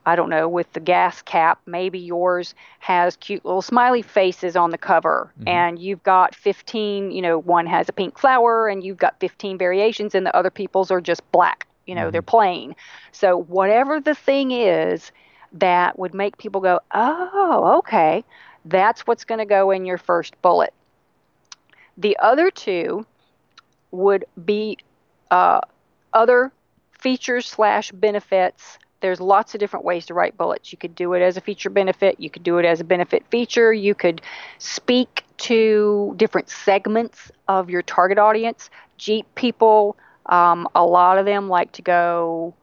[0.05, 4.69] I don't know, with the gas cap, maybe yours has cute little smiley faces on
[4.69, 5.47] the cover mm-hmm.
[5.47, 9.57] and you've got 15, you know, one has a pink flower and you've got 15
[9.57, 12.11] variations and the other people's are just black, you know, mm-hmm.
[12.11, 12.75] they're plain.
[13.11, 15.11] So whatever the thing is
[15.53, 18.23] that would make people go, "Oh, okay.
[18.65, 20.73] That's what's going to go in your first bullet."
[21.97, 23.05] The other two
[23.91, 24.77] would be
[25.31, 25.61] uh,
[26.13, 26.51] other
[26.99, 30.71] features slash benefits there's lots of different ways to write bullets.
[30.71, 33.23] You could do it as a feature benefit, you could do it as a benefit
[33.29, 34.19] feature, you could
[34.57, 38.71] speak to different segments of your target audience.
[38.97, 39.95] Jeep people,
[40.27, 42.53] um, a lot of them like to go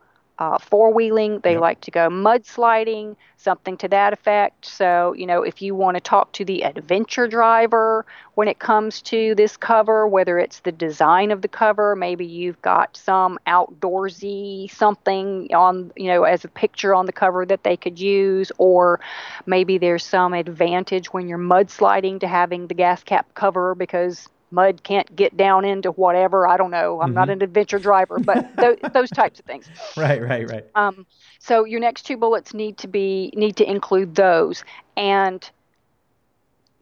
[0.43, 1.39] uh, four wheeling.
[1.41, 1.61] They yep.
[1.61, 4.67] like to go mudsliding, something to that effect.
[4.67, 8.05] So, you know, if you want to talk to the adventure driver
[8.35, 12.61] when it comes to this cover, whether it's the design of the cover, maybe you've
[12.63, 17.77] got some outdoorsy something on, you know, as a picture on the cover that they
[17.77, 18.99] could use, or
[19.47, 24.83] maybe there's some advantage when you're mudsliding to having the gas cap cover because mud
[24.83, 26.47] can't get down into whatever.
[26.47, 27.01] I don't know.
[27.01, 27.15] I'm mm-hmm.
[27.15, 29.67] not an adventure driver, but th- those types of things.
[29.97, 30.67] Right, right, right.
[30.75, 31.07] Um,
[31.39, 34.65] so your next two bullets need to be need to include those,
[34.97, 35.49] and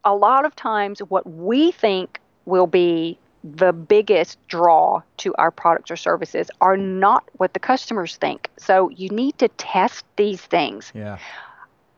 [0.04, 5.90] a lot of times what we think will be the biggest draw to our products
[5.90, 8.50] or services are not what the customers think.
[8.58, 10.92] So you need to test these things.
[10.94, 11.18] Yeah.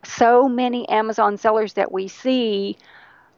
[0.05, 2.77] So many Amazon sellers that we see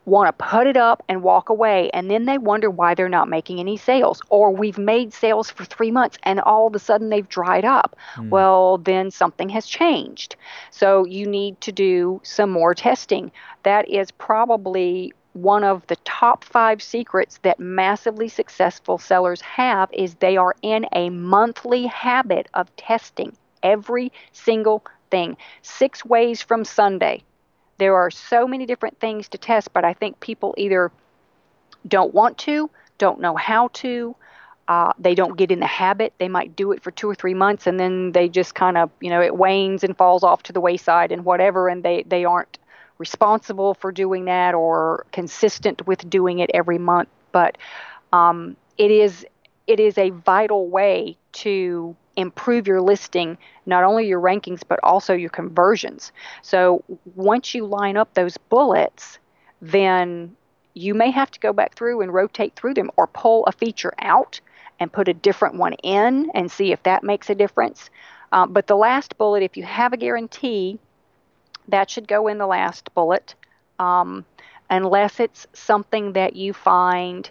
[0.04, 3.28] want to put it up and walk away and then they wonder why they're not
[3.28, 7.08] making any sales or we've made sales for 3 months and all of a sudden
[7.08, 8.28] they've dried up mm.
[8.28, 10.36] well then something has changed
[10.70, 13.30] so you need to do some more testing
[13.62, 20.14] that is probably one of the top 5 secrets that massively successful sellers have is
[20.14, 25.36] they are in a monthly habit of testing every single thing.
[25.62, 27.22] Six ways from Sunday.
[27.78, 30.92] There are so many different things to test, but I think people either
[31.86, 34.16] don't want to, don't know how to,
[34.68, 36.14] uh, they don't get in the habit.
[36.18, 38.90] They might do it for two or three months and then they just kind of,
[39.00, 42.24] you know, it wanes and falls off to the wayside and whatever, and they, they
[42.24, 42.58] aren't
[42.98, 47.08] responsible for doing that or consistent with doing it every month.
[47.32, 47.58] But
[48.12, 49.26] um, it is
[49.66, 55.14] it is a vital way to improve your listing, not only your rankings but also
[55.14, 56.12] your conversions.
[56.42, 59.18] So once you line up those bullets,
[59.60, 60.36] then
[60.74, 63.92] you may have to go back through and rotate through them or pull a feature
[63.98, 64.40] out
[64.80, 67.90] and put a different one in and see if that makes a difference.
[68.32, 70.78] Uh, but the last bullet, if you have a guarantee,
[71.68, 73.34] that should go in the last bullet,
[73.78, 74.24] um,
[74.70, 77.30] unless it's something that you find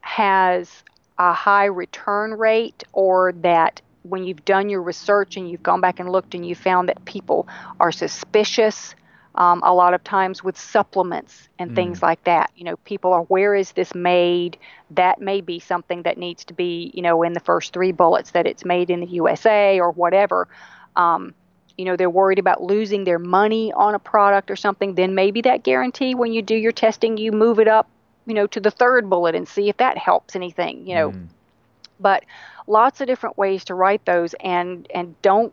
[0.00, 0.82] has
[1.18, 6.00] a high return rate or that when you've done your research and you've gone back
[6.00, 7.48] and looked and you found that people
[7.80, 8.94] are suspicious
[9.34, 11.74] um, a lot of times with supplements and mm.
[11.74, 12.50] things like that.
[12.56, 14.58] You know, people are, where is this made?
[14.90, 18.32] That may be something that needs to be, you know, in the first three bullets
[18.32, 20.48] that it's made in the USA or whatever.
[20.96, 21.34] Um,
[21.76, 24.96] you know, they're worried about losing their money on a product or something.
[24.96, 27.88] Then maybe that guarantee, when you do your testing, you move it up,
[28.28, 31.10] you know, to the third bullet and see if that helps anything, you know.
[31.12, 31.28] Mm.
[31.98, 32.24] But
[32.66, 35.52] lots of different ways to write those and and don't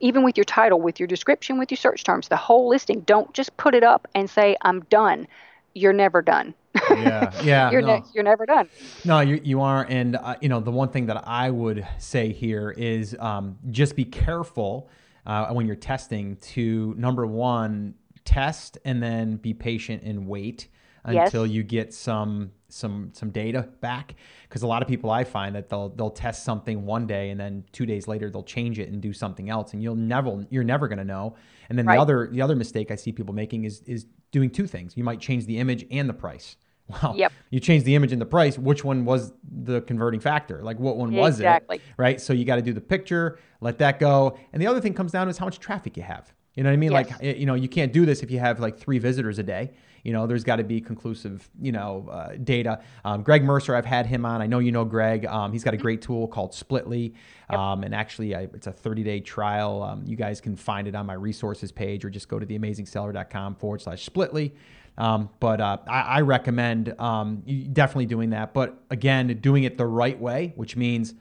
[0.00, 3.32] even with your title, with your description, with your search terms, the whole listing, don't
[3.34, 5.26] just put it up and say, I'm done.
[5.74, 6.54] You're never done.
[6.90, 7.70] yeah, yeah.
[7.72, 7.96] you're, no.
[7.96, 8.68] ne- you're never done.
[9.04, 9.86] No, you, you are.
[9.90, 13.94] And, uh, you know, the one thing that I would say here is um, just
[13.94, 14.88] be careful
[15.26, 20.68] uh, when you're testing to, number one, test and then be patient and wait
[21.04, 21.54] until yes.
[21.54, 24.14] you get some some some data back.
[24.48, 27.40] Because a lot of people I find that they'll they'll test something one day and
[27.40, 30.64] then two days later they'll change it and do something else and you'll never you're
[30.64, 31.36] never going to know.
[31.68, 31.96] And then right.
[31.96, 34.96] the other the other mistake I see people making is is doing two things.
[34.96, 36.56] You might change the image and the price.
[36.90, 37.32] Well yep.
[37.50, 40.60] you change the image and the price which one was the converting factor?
[40.60, 41.76] Like what one was exactly.
[41.76, 42.20] it right?
[42.20, 44.36] So you got to do the picture let that go.
[44.52, 46.70] And the other thing comes down to is how much traffic you have you know
[46.70, 46.92] what I mean?
[46.92, 47.10] Yes.
[47.10, 49.72] Like, you know, you can't do this if you have like three visitors a day.
[50.02, 52.80] You know, there's got to be conclusive, you know, uh, data.
[53.04, 54.40] Um, Greg Mercer, I've had him on.
[54.40, 55.26] I know you know Greg.
[55.26, 55.82] Um, he's got a mm-hmm.
[55.82, 57.14] great tool called Splitly,
[57.50, 59.82] um, and actually, I, it's a 30 day trial.
[59.82, 63.56] Um, you guys can find it on my resources page, or just go to theamazingseller.com
[63.56, 64.54] forward slash Splitly.
[64.96, 67.42] Um, but uh, I, I, recommend um,
[67.72, 68.52] definitely doing that.
[68.52, 71.14] But again, doing it the right way, which means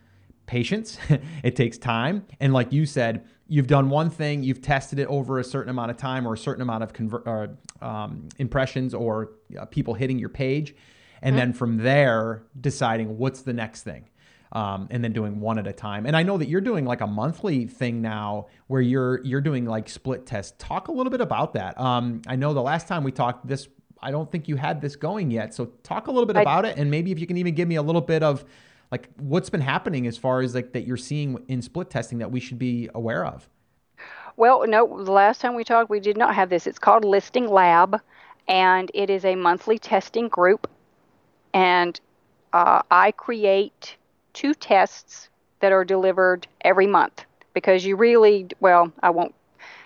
[0.48, 0.98] patience.
[1.44, 5.40] it takes time, and like you said you've done one thing, you've tested it over
[5.40, 9.32] a certain amount of time or a certain amount of conver- uh, um, impressions or
[9.60, 10.76] uh, people hitting your page,
[11.22, 11.40] and mm-hmm.
[11.40, 14.08] then from there deciding what's the next thing.
[14.52, 16.08] Um, and then doing one at a time.
[16.08, 19.66] And I know that you're doing like a monthly thing now, where you're you're doing
[19.66, 20.56] like split tests.
[20.58, 21.80] Talk a little bit about that.
[21.80, 23.68] Um, I know the last time we talked, this
[24.02, 25.54] I don't think you had this going yet.
[25.54, 27.68] So talk a little bit I, about it, and maybe if you can even give
[27.68, 28.44] me a little bit of
[28.92, 32.32] like what's been happening as far as like that you're seeing in split testing that
[32.32, 33.48] we should be aware of?
[34.38, 36.66] Well, no, the last time we talked, we did not have this.
[36.66, 38.00] It's called Listing Lab,
[38.48, 40.70] and it is a monthly testing group.
[41.54, 42.00] And
[42.54, 43.98] uh, I create
[44.34, 45.30] two tests
[45.60, 49.36] that are delivered every month because you really, well, I won't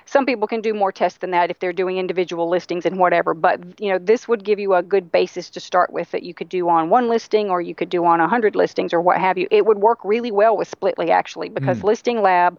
[0.05, 3.33] some people can do more tests than that if they're doing individual listings and whatever
[3.33, 6.33] but you know this would give you a good basis to start with that you
[6.33, 9.37] could do on one listing or you could do on 100 listings or what have
[9.37, 11.83] you it would work really well with splitly actually because mm.
[11.83, 12.57] listing lab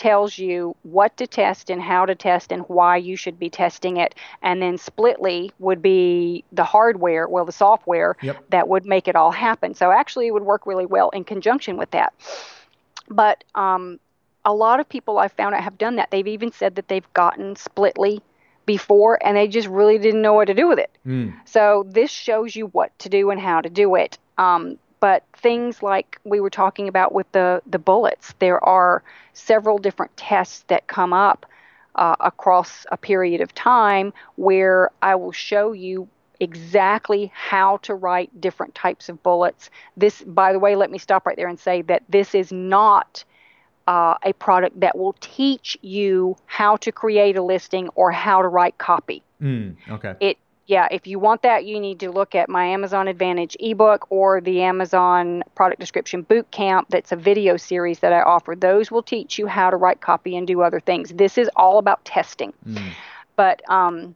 [0.00, 3.98] tells you what to test and how to test and why you should be testing
[3.98, 4.14] it.
[4.40, 8.42] And then Splitly would be the hardware, well, the software yep.
[8.48, 9.74] that would make it all happen.
[9.74, 12.14] So actually, it would work really well in conjunction with that.
[13.10, 14.00] But um,
[14.44, 16.10] a lot of people I've found out have done that.
[16.10, 18.22] They've even said that they've gotten Splitly
[18.66, 20.90] before and they just really didn't know what to do with it.
[21.06, 21.34] Mm.
[21.44, 24.18] So this shows you what to do and how to do it.
[24.38, 29.78] Um, but things like we were talking about with the, the bullets, there are several
[29.78, 31.46] different tests that come up
[31.94, 38.40] uh, across a period of time where I will show you exactly how to write
[38.40, 39.70] different types of bullets.
[39.96, 43.24] This, by the way, let me stop right there and say that this is not
[43.90, 48.46] uh, a product that will teach you how to create a listing or how to
[48.46, 49.20] write copy.
[49.42, 50.14] Mm, okay.
[50.20, 50.38] It
[50.68, 54.40] yeah, if you want that, you need to look at my Amazon Advantage ebook or
[54.40, 56.86] the Amazon Product Description Boot Camp.
[56.90, 58.54] That's a video series that I offer.
[58.54, 61.10] Those will teach you how to write copy and do other things.
[61.10, 62.52] This is all about testing.
[62.64, 62.92] Mm.
[63.34, 64.14] But um,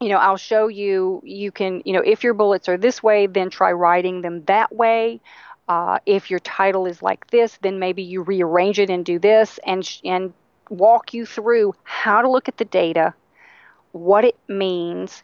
[0.00, 1.20] you know, I'll show you.
[1.24, 4.72] You can, you know, if your bullets are this way, then try writing them that
[4.72, 5.20] way.
[5.70, 9.60] Uh, if your title is like this, then maybe you rearrange it and do this,
[9.64, 10.32] and and
[10.68, 13.14] walk you through how to look at the data,
[13.92, 15.22] what it means,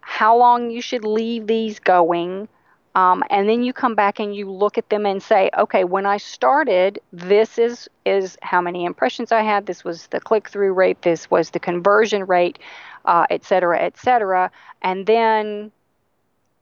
[0.00, 2.48] how long you should leave these going.
[2.94, 6.06] Um, and then you come back and you look at them and say, okay, when
[6.06, 9.66] I started, this is is how many impressions I had.
[9.66, 11.02] This was the click through rate.
[11.02, 12.58] This was the conversion rate,
[13.04, 14.50] uh, et cetera, et cetera.
[14.80, 15.72] And then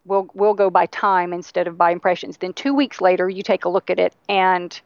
[0.06, 2.38] we'll we'll go by time instead of by impressions.
[2.38, 4.80] Then two weeks later, you take a look at it and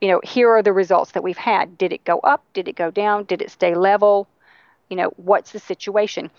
[0.00, 1.78] you know, here are the results that we've had.
[1.78, 2.44] Did it go up?
[2.52, 3.24] Did it go down?
[3.24, 4.28] Did it stay level?
[4.90, 6.30] You know, what's the situation?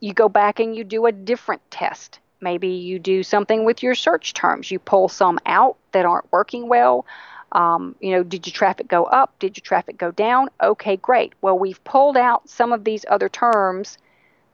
[0.00, 2.18] You go back and you do a different test.
[2.40, 4.72] Maybe you do something with your search terms.
[4.72, 7.06] You pull some out that aren't working well.
[7.52, 9.38] Um, you know, did your traffic go up?
[9.38, 10.48] Did your traffic go down?
[10.60, 11.32] Okay, great.
[11.40, 13.98] Well, we've pulled out some of these other terms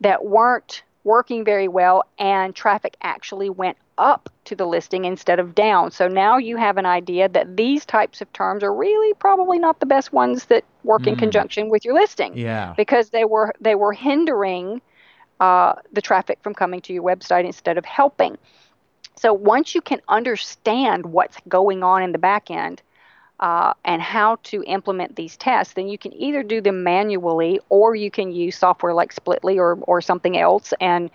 [0.01, 5.53] that weren't working very well, and traffic actually went up to the listing instead of
[5.53, 5.91] down.
[5.91, 9.79] So now you have an idea that these types of terms are really probably not
[9.79, 11.07] the best ones that work mm.
[11.07, 12.37] in conjunction with your listing.
[12.37, 12.73] Yeah.
[12.75, 14.81] Because they were they were hindering
[15.39, 18.37] uh, the traffic from coming to your website instead of helping.
[19.17, 22.81] So once you can understand what's going on in the back end,
[23.41, 27.95] uh, and how to implement these tests, then you can either do them manually or
[27.95, 31.09] you can use software like Splitly or, or something else and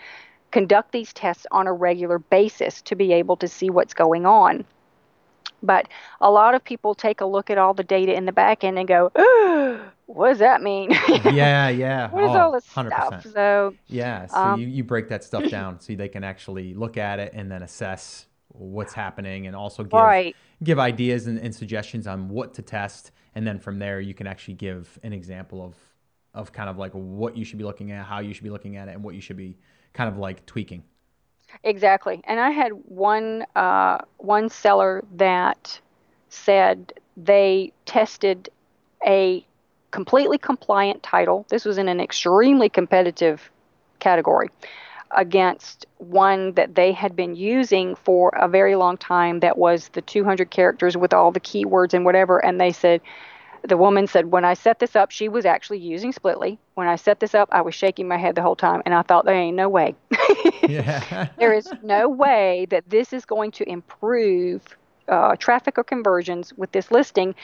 [0.51, 4.65] conduct these tests on a regular basis to be able to see what's going on.
[5.63, 5.89] But
[6.21, 8.79] a lot of people take a look at all the data in the back end
[8.79, 10.91] and go, oh, what does that mean?
[11.25, 12.11] yeah, yeah.
[12.11, 12.87] what is oh, all this 100%.
[12.87, 13.27] stuff?
[13.33, 16.97] So yeah, so um, you, you break that stuff down so they can actually look
[16.97, 18.27] at it and then assess
[18.59, 20.37] what's happening and also give right.
[20.63, 23.13] give ideas and, and, suggestions on what to test.
[23.35, 25.75] And then from there you can actually give an example of
[26.35, 28.77] of kind of like what you should be looking at how you should be looking
[28.77, 29.57] at it and what you should be
[29.95, 30.83] kind of like tweaking.
[31.65, 32.21] Exactly.
[32.25, 35.81] And i had one uh, one seller that
[36.29, 38.51] said they tested
[39.07, 39.45] a
[39.91, 41.47] completely compliant title.
[41.49, 43.51] This was in an extremely competitive
[43.99, 44.51] category
[45.17, 50.03] against one that they had been using for a very long time that was the
[50.03, 52.45] 200 characters with all the keywords and whatever.
[52.45, 53.01] And they said,
[53.67, 56.59] the woman said, when I set this up, she was actually using Splitly.
[56.75, 58.83] When I set this up, I was shaking my head the whole time.
[58.85, 59.95] And I thought, there ain't no way.
[60.67, 64.63] there is no way that this is going to improve
[65.09, 67.35] uh, traffic or conversions with this listing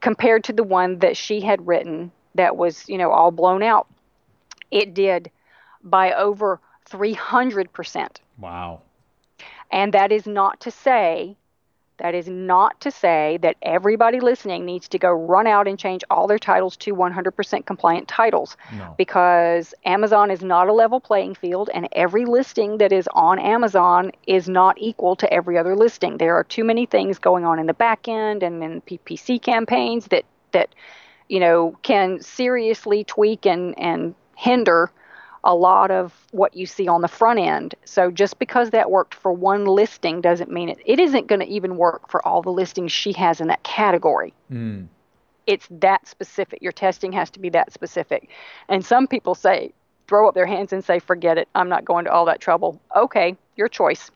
[0.00, 3.86] compared to the one that she had written that was, you know, all blown out.
[4.70, 5.30] It did
[5.82, 6.60] by over
[6.92, 8.16] 300%.
[8.38, 8.82] Wow.
[9.70, 11.36] And that is not to say
[12.02, 16.02] that is not to say that everybody listening needs to go run out and change
[16.10, 18.94] all their titles to 100% compliant titles no.
[18.98, 24.10] because Amazon is not a level playing field and every listing that is on Amazon
[24.26, 26.18] is not equal to every other listing.
[26.18, 30.06] There are too many things going on in the back end and in PPC campaigns
[30.06, 30.74] that that
[31.28, 34.90] you know can seriously tweak and and hinder
[35.44, 37.74] a lot of what you see on the front end.
[37.84, 41.46] So just because that worked for one listing doesn't mean it, it isn't going to
[41.46, 44.34] even work for all the listings she has in that category.
[44.50, 44.86] Mm.
[45.46, 46.62] It's that specific.
[46.62, 48.30] Your testing has to be that specific.
[48.68, 49.72] And some people say,
[50.06, 51.48] throw up their hands and say, forget it.
[51.54, 52.80] I'm not going to all that trouble.
[52.94, 54.10] Okay, your choice.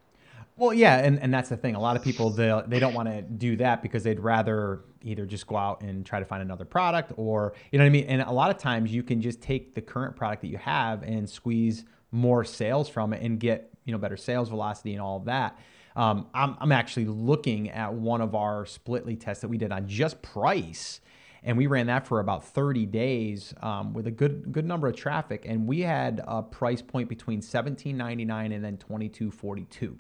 [0.59, 1.75] Well, yeah, and, and that's the thing.
[1.75, 5.27] A lot of people they they don't want to do that because they'd rather either
[5.27, 8.07] just go out and try to find another product or you know what I mean.
[8.07, 11.03] And a lot of times you can just take the current product that you have
[11.03, 15.19] and squeeze more sales from it and get you know better sales velocity and all
[15.19, 15.59] of that.
[15.95, 19.87] Um, I'm I'm actually looking at one of our Splitly tests that we did on
[19.87, 21.01] just price
[21.43, 24.97] and we ran that for about 30 days um, with a good good number of
[24.97, 29.99] traffic and we had a price point between 17.99 and then 22.42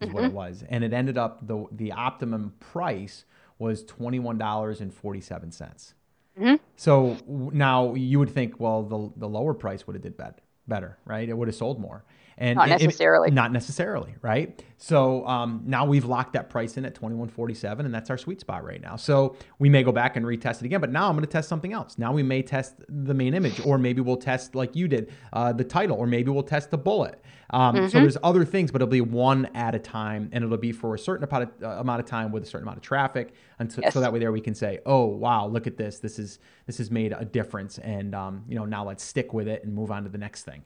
[0.00, 0.36] is what it mm-hmm.
[0.36, 3.24] was, and it ended up the the optimum price
[3.58, 5.94] was twenty one dollars and forty seven cents.
[6.38, 6.56] Mm-hmm.
[6.76, 10.98] So now you would think, well, the the lower price would have did better, better,
[11.04, 11.28] right?
[11.28, 12.04] It would have sold more.
[12.38, 13.28] And not necessarily.
[13.28, 14.62] It, not necessarily, right?
[14.76, 18.10] So um, now we've locked that price in at twenty one forty seven, and that's
[18.10, 18.96] our sweet spot right now.
[18.96, 21.48] So we may go back and retest it again, but now I'm going to test
[21.48, 21.96] something else.
[21.96, 25.54] Now we may test the main image, or maybe we'll test like you did uh,
[25.54, 27.22] the title, or maybe we'll test the bullet.
[27.50, 27.88] Um, mm-hmm.
[27.88, 30.94] So there's other things, but it'll be one at a time, and it'll be for
[30.94, 33.84] a certain amount of, uh, amount of time with a certain amount of traffic, until,
[33.84, 33.94] yes.
[33.94, 35.98] so that way there we can say, oh wow, look at this.
[35.98, 39.48] This is this has made a difference, and um, you know now let's stick with
[39.48, 40.62] it and move on to the next thing.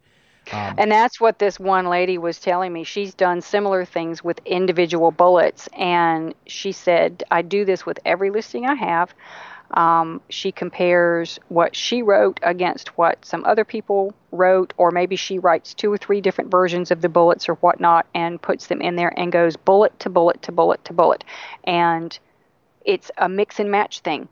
[0.53, 2.83] Um, and that's what this one lady was telling me.
[2.83, 5.69] She's done similar things with individual bullets.
[5.79, 9.15] And she said, I do this with every listing I have.
[9.73, 15.39] Um, she compares what she wrote against what some other people wrote, or maybe she
[15.39, 18.97] writes two or three different versions of the bullets or whatnot and puts them in
[18.97, 21.23] there and goes bullet to bullet to bullet to bullet.
[21.63, 22.19] And
[22.85, 24.29] it's a mix and match thing.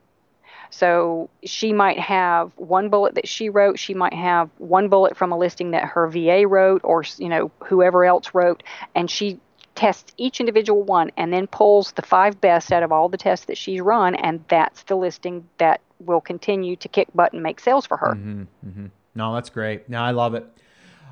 [0.71, 5.33] So she might have one bullet that she wrote, she might have one bullet from
[5.33, 8.63] a listing that her VA wrote or you know whoever else wrote
[8.95, 9.41] and she
[9.75, 13.47] tests each individual one and then pulls the five best out of all the tests
[13.47, 17.61] that she's run and that's the listing that will continue to kick butt and make
[17.61, 18.15] sales for her.
[18.15, 18.87] Mm-hmm, mm-hmm.
[19.15, 19.89] No, that's great.
[19.89, 20.47] No, I love it.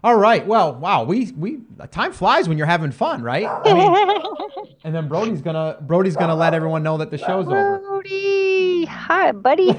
[0.05, 0.47] All right.
[0.47, 1.05] Well, wow.
[1.05, 3.47] We we time flies when you're having fun, right?
[3.47, 7.79] I mean, and then Brody's gonna Brody's gonna let everyone know that the show's over.
[7.79, 9.79] Brody, hi, buddy.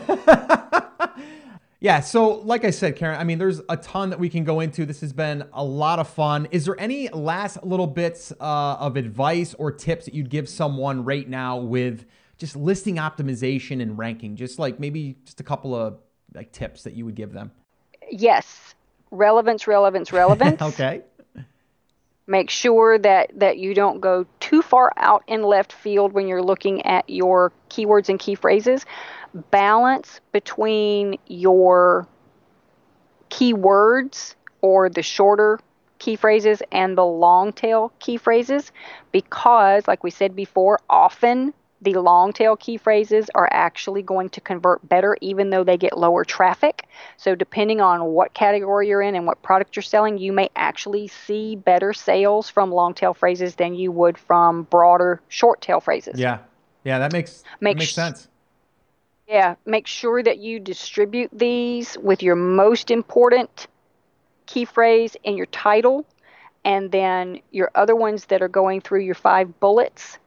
[1.80, 2.00] yeah.
[2.00, 4.86] So, like I said, Karon, I mean, there's a ton that we can go into.
[4.86, 6.48] This has been a lot of fun.
[6.52, 11.06] Is there any last little bits uh, of advice or tips that you'd give someone
[11.06, 12.06] right now with
[12.38, 14.36] just listing optimization and ranking?
[14.36, 16.00] Just like maybe just a couple of
[16.34, 17.52] like tips that you would give them.
[18.10, 18.74] Yes
[19.12, 20.62] relevance, relevance, relevance.
[20.74, 21.02] okay.
[22.26, 26.44] Make sure that, that you don't go too far out in left field when you're
[26.44, 28.86] looking at your keywords and key phrases.
[29.52, 32.08] Balance between your
[33.30, 35.60] keywords or the shorter
[36.00, 38.72] key phrases and the long tail key phrases
[39.12, 44.42] because, like we said before, often the long tail key phrases are actually going to
[44.42, 46.88] convert better even though they get lower traffic.
[47.18, 51.08] So, depending on what category you're in and what product you're selling, you may actually
[51.08, 56.20] see better sales from long tail phrases than you would from broader short tail phrases.
[56.20, 56.40] Yeah.
[56.84, 58.28] Yeah, that makes, Make that makes sense.
[59.28, 63.68] Yeah, make sure that you distribute these with your most important
[64.46, 66.06] key phrase in your title
[66.64, 70.18] and then your other ones that are going through your five bullets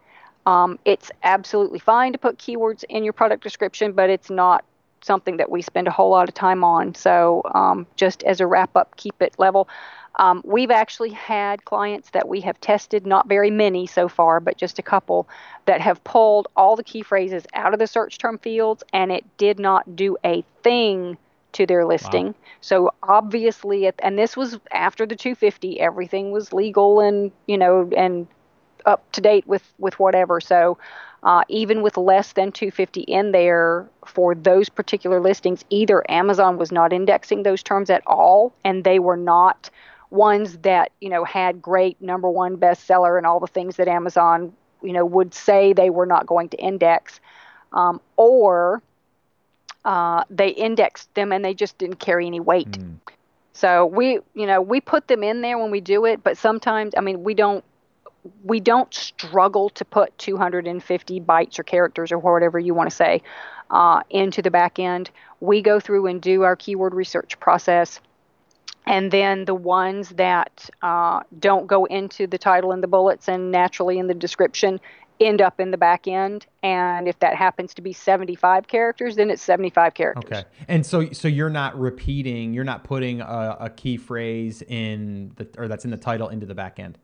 [0.51, 4.65] um, it's absolutely fine to put keywords in your product description, but it's not
[5.01, 6.93] something that we spend a whole lot of time on.
[6.93, 9.69] So, um, just as a wrap up, keep it level.
[10.17, 14.57] Um, we've actually had clients that we have tested, not very many so far, but
[14.57, 15.29] just a couple,
[15.67, 19.25] that have pulled all the key phrases out of the search term fields and it
[19.39, 21.17] did not do a thing
[21.53, 22.27] to their listing.
[22.27, 22.35] Wow.
[22.61, 28.27] So obviously, and this was after the 250, everything was legal and, you know, and
[28.87, 30.41] up to date with with whatever.
[30.41, 30.79] So
[31.23, 36.73] uh, even with less than 250 in there for those particular listings, either Amazon was
[36.73, 39.71] not indexing those terms at all, and they were not
[40.11, 44.53] ones that you know had great number one bestseller and all the things that Amazon
[44.83, 47.21] you know would say they were not going to index,
[47.73, 48.83] um, or
[49.85, 52.71] uh, they indexed them and they just didn't carry any weight.
[52.71, 52.97] Mm.
[53.53, 56.95] So we, you know, we put them in there when we do it, but sometimes,
[56.97, 57.65] I mean, we don't
[58.45, 63.23] we don't struggle to put 250 bytes or characters or whatever you want to say
[63.71, 65.11] uh, into the back end.
[65.41, 68.01] We go through and do our keyword research process.
[68.87, 73.51] And then the ones that uh, don't go into the title and the bullets and
[73.51, 74.81] naturally in the description
[75.21, 76.47] end up in the back end.
[76.63, 80.33] And if that happens to be 75 characters, then it's 75 characters.
[80.33, 80.49] Okay.
[80.67, 85.47] And so, so you're not repeating, you're not putting a, a key phrase in the,
[85.59, 86.99] or that's in the title into the back end.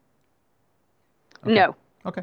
[1.46, 1.54] Okay.
[1.54, 1.76] No.
[2.04, 2.22] Okay.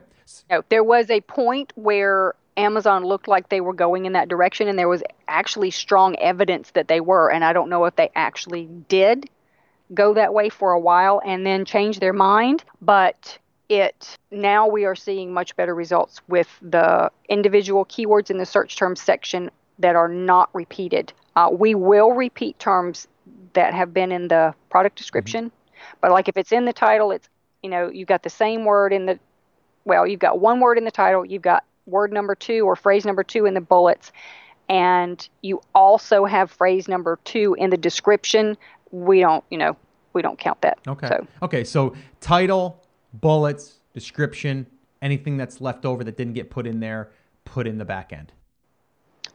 [0.50, 4.68] No, there was a point where Amazon looked like they were going in that direction,
[4.68, 7.32] and there was actually strong evidence that they were.
[7.32, 9.30] And I don't know if they actually did
[9.94, 13.38] go that way for a while and then change their mind, but
[13.70, 18.76] it now we are seeing much better results with the individual keywords in the search
[18.76, 19.50] terms section
[19.80, 21.14] that are not repeated.
[21.36, 23.08] Uh, we will repeat terms
[23.54, 25.98] that have been in the product description, mm-hmm.
[26.02, 27.30] but like if it's in the title, it's
[27.64, 29.20] you know, you've got the same word in the,
[29.86, 33.06] well, you've got one word in the title, you've got word number two or phrase
[33.06, 34.12] number two in the bullets,
[34.70, 38.58] and you also have phrase number two in the description.
[38.92, 39.76] We don't, you know,
[40.14, 40.78] we don't count that.
[40.88, 41.08] Okay.
[41.08, 41.28] So.
[41.42, 41.64] Okay.
[41.64, 42.84] So title,
[43.14, 44.68] bullets, description,
[45.02, 47.12] anything that's left over that didn't get put in there,
[47.46, 48.32] put in the back end.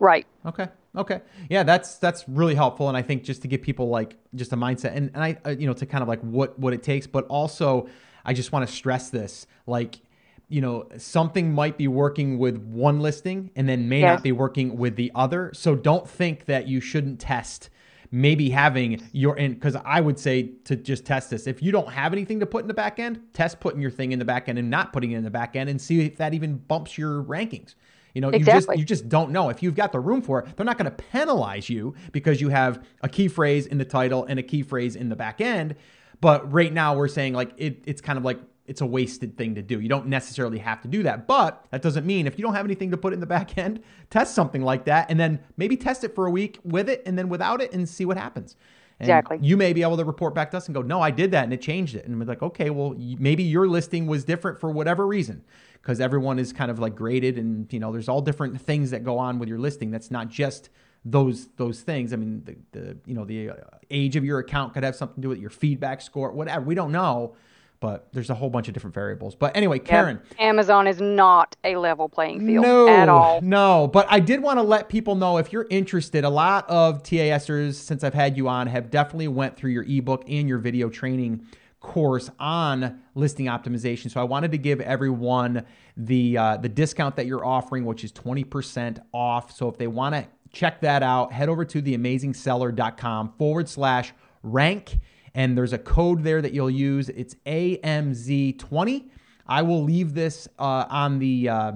[0.01, 0.27] Right.
[0.47, 0.69] Okay.
[0.97, 1.21] Okay.
[1.49, 4.57] Yeah, that's that's really helpful, and I think just to give people like just a
[4.57, 7.07] mindset, and, and I uh, you know to kind of like what what it takes,
[7.07, 7.89] but also
[8.25, 9.47] I just want to stress this.
[9.67, 10.01] Like,
[10.49, 14.17] you know, something might be working with one listing and then may yes.
[14.17, 15.51] not be working with the other.
[15.55, 17.71] So don't think that you shouldn't test
[18.11, 21.47] maybe having your in because I would say to just test this.
[21.47, 24.13] If you don't have anything to put in the back end, test putting your thing
[24.13, 26.17] in the back end and not putting it in the back end and see if
[26.17, 27.75] that even bumps your rankings.
[28.15, 28.79] You know, exactly.
[28.79, 29.51] you just you just don't know.
[29.51, 32.49] If you've got the room for it, they're not going to penalize you because you
[32.49, 35.77] have a key phrase in the title and a key phrase in the back end.
[36.21, 39.55] But right now we're saying like it, it's kind of like it's a wasted thing
[39.55, 39.81] to do.
[39.81, 41.27] You don't necessarily have to do that.
[41.27, 43.83] But that doesn't mean if you don't have anything to put in the back end,
[44.11, 47.19] test something like that and then maybe test it for a week with it and
[47.19, 48.57] then without it and see what happens.
[49.01, 49.39] And Exactly.
[49.41, 51.45] You may be able to report back to us and go, no, I did that
[51.45, 52.05] and it changed it.
[52.05, 55.45] And we're like, okay, well, maybe your listing was different for whatever reason
[55.75, 59.03] because everyone is kind of like graded and, you know, there's all different things that
[59.03, 59.91] go on with your listing.
[59.91, 60.69] That's not just
[61.05, 62.13] those those things.
[62.13, 63.55] I mean, the, the you know the uh,
[63.91, 66.65] age of your account could have something to do with your feedback score, whatever.
[66.65, 67.37] We don't know,
[67.81, 69.35] but there's a whole bunch of different variables.
[69.35, 73.41] But anyway, Karon, Amazon is not a level playing field no, at all.
[73.41, 76.25] No, but I did want to let people know if you're interested.
[76.25, 80.25] A lot of TASers since I've had you on have definitely went through your ebook
[80.29, 81.47] and your video training
[81.81, 84.11] course on listing optimization.
[84.11, 85.65] So I wanted to give everyone
[85.97, 89.57] the uh, the discount that you're offering, which is 20% off.
[89.57, 94.99] So if they want to check that out, head over to theamazingseller.com forward slash rank.
[95.35, 97.09] And there's a code there that you'll use.
[97.11, 99.11] It's AMZ20.
[99.47, 101.73] I will leave this uh, on the uh,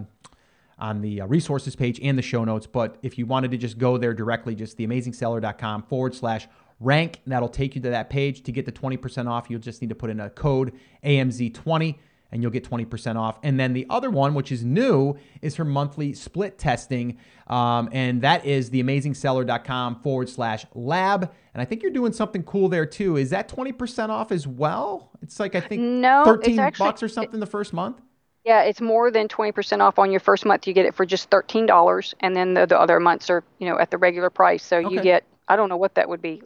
[0.78, 2.66] on the uh, resources page and the show notes.
[2.66, 6.48] But if you wanted to just go there directly, just theamazingseller.com forward slash
[6.80, 8.42] rank, that'll take you to that page.
[8.42, 10.72] To get the 20% off, you'll just need to put in a code
[11.04, 11.98] AMZ20
[12.32, 13.38] and you'll get 20% off.
[13.42, 17.18] And then the other one, which is new, is her monthly split testing.
[17.46, 21.30] Um, and that is theamazingseller.com forward slash lab.
[21.54, 23.16] And I think you're doing something cool there too.
[23.16, 25.10] Is that 20% off as well?
[25.20, 28.00] It's like, I think No, 13 actually- bucks or something the first month.
[28.44, 30.66] Yeah, it's more than 20% off on your first month.
[30.66, 32.14] You get it for just $13.
[32.18, 34.64] And then the, the other months are, you know, at the regular price.
[34.64, 36.42] So you get, I don't know what that would be,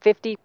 [0.00, 0.36] 50%,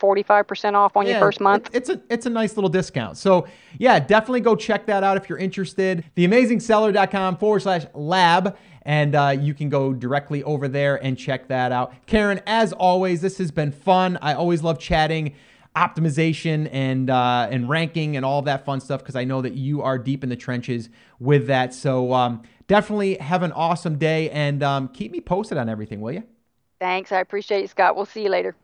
[0.00, 1.70] 45% off on your first month.
[1.72, 3.16] it's a it's a nice little discount.
[3.16, 3.46] So
[3.78, 6.04] yeah, definitely go check that out if you're interested.
[6.16, 8.56] Theamazingseller.com forward slash lab.
[8.82, 11.92] And uh, you can go directly over there and check that out.
[12.06, 14.16] Karon, as always, this has been fun.
[14.22, 15.34] I always love chatting
[15.76, 19.82] optimization and uh, and ranking and all that fun stuff because I know that you
[19.82, 20.88] are deep in the trenches
[21.20, 21.74] with that.
[21.74, 26.12] So um, definitely have an awesome day and um, keep me posted on everything, will
[26.12, 26.24] you?
[26.80, 27.12] Thanks.
[27.12, 27.96] I appreciate it, Scott.
[27.96, 28.54] We'll see you later.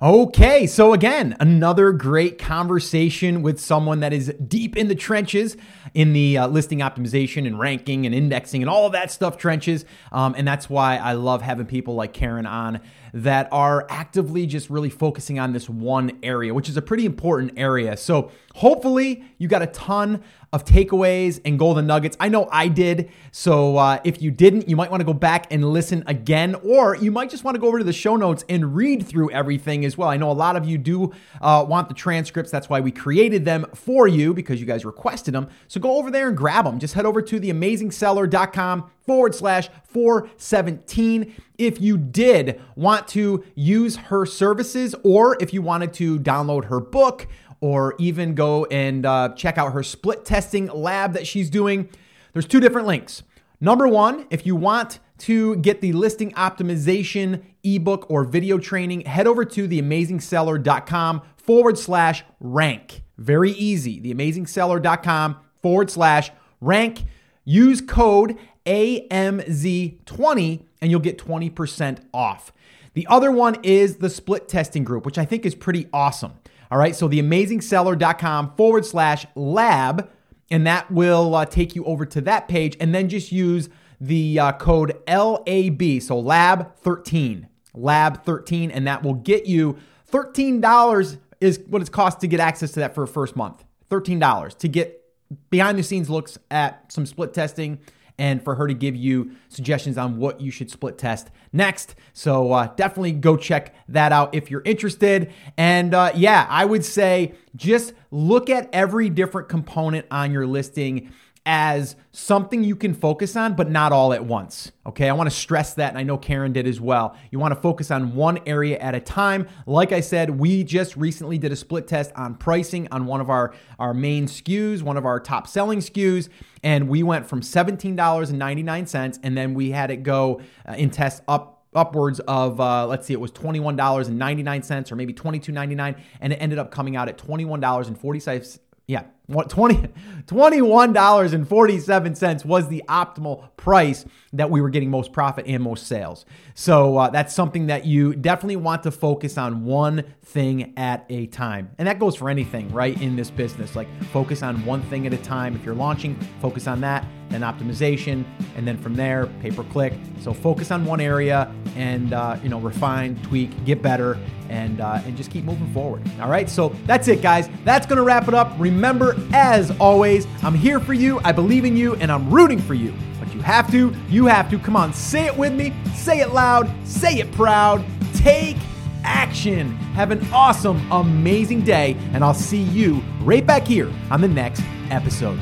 [0.00, 5.56] Okay, so again, another great conversation with someone that is deep in the trenches
[5.94, 9.86] in the uh, listing optimization and ranking and indexing and all of that stuff trenches.
[10.12, 12.80] Um, and that's why I love having people like Karon on
[13.14, 17.54] that are actively just really focusing on this one area, which is a pretty important
[17.56, 17.96] area.
[17.96, 20.22] So hopefully you got a ton
[20.56, 22.16] of takeaways and golden nuggets.
[22.18, 23.10] I know I did.
[23.30, 26.96] So uh, if you didn't, you might want to go back and listen again, or
[26.96, 29.84] you might just want to go over to the show notes and read through everything
[29.84, 30.08] as well.
[30.08, 32.50] I know a lot of you do uh, want the transcripts.
[32.50, 35.48] That's why we created them for you because you guys requested them.
[35.68, 36.78] So go over there and grab them.
[36.78, 41.34] Just head over to theamazingseller.com forward slash 417.
[41.58, 46.80] If you did want to use her services, or if you wanted to download her
[46.80, 47.28] book,
[47.60, 51.88] or even go and uh, check out her split testing lab that she's doing,
[52.32, 53.22] there's two different links.
[53.60, 59.26] Number one, if you want to get the listing optimization ebook or video training, head
[59.26, 63.02] over to theamazingseller.com forward slash rank.
[63.16, 64.00] Very easy.
[64.00, 66.30] Theamazingseller.com forward slash
[66.60, 67.04] rank.
[67.44, 68.36] Use code
[68.66, 72.52] AMZ20 and you'll get 20% off.
[72.94, 76.34] The other one is the split testing group, which I think is pretty awesome.
[76.70, 80.10] All right, so theamazingseller.com forward slash lab,
[80.50, 83.68] and that will uh, take you over to that page, and then just use
[84.00, 89.78] the uh, code LAB, so lab13, lab13, and that will get you
[90.10, 93.64] $13 is what it's cost to get access to that for a first month.
[93.90, 95.02] $13 to get
[95.50, 97.78] behind the scenes looks at some split testing
[98.18, 101.94] and for her to give you suggestions on what you should split test next.
[102.12, 105.32] So uh, definitely go check that out if you're interested.
[105.56, 111.12] And uh, yeah, I would say just look at every different component on your listing
[111.46, 114.72] as something you can focus on, but not all at once.
[114.84, 117.16] Okay, I want to stress that, and I know Karon did as well.
[117.30, 119.46] You want to focus on one area at a time.
[119.64, 123.30] Like I said, we just recently did a split test on pricing on one of
[123.30, 126.28] our, our main SKUs, one of our top selling SKUs,
[126.64, 131.52] and we went from $17.99 and then we had it go uh, in test up
[131.74, 136.70] upwards of uh, let's see it was $21.99 or maybe $22.99 and it ended up
[136.70, 139.88] coming out at $21.46 yeah, 20
[140.26, 146.26] $21.47 was the optimal price that we were getting most profit and most sales.
[146.54, 151.26] So uh, that's something that you definitely want to focus on one thing at a
[151.26, 151.70] time.
[151.78, 153.76] And that goes for anything, right, in this business.
[153.76, 155.54] Like focus on one thing at a time.
[155.54, 158.24] If you're launching, focus on that, then optimization,
[158.56, 159.92] and then from there, pay per click.
[160.20, 164.18] So focus on one area and uh, you know refine, tweak, get better,
[164.48, 166.02] and uh, and just keep moving forward.
[166.20, 167.48] All right, so that's it, guys.
[167.64, 168.52] That's gonna wrap it up.
[168.58, 171.20] Remember, as always, I'm here for you.
[171.24, 172.94] I believe in you, and I'm rooting for you.
[173.18, 174.58] But you have to, you have to.
[174.58, 175.72] Come on, say it with me.
[175.94, 176.70] Say it loud.
[176.86, 177.84] Say it proud.
[178.14, 178.56] Take
[179.04, 179.76] action.
[179.94, 184.62] Have an awesome, amazing day, and I'll see you right back here on the next
[184.90, 185.38] episode.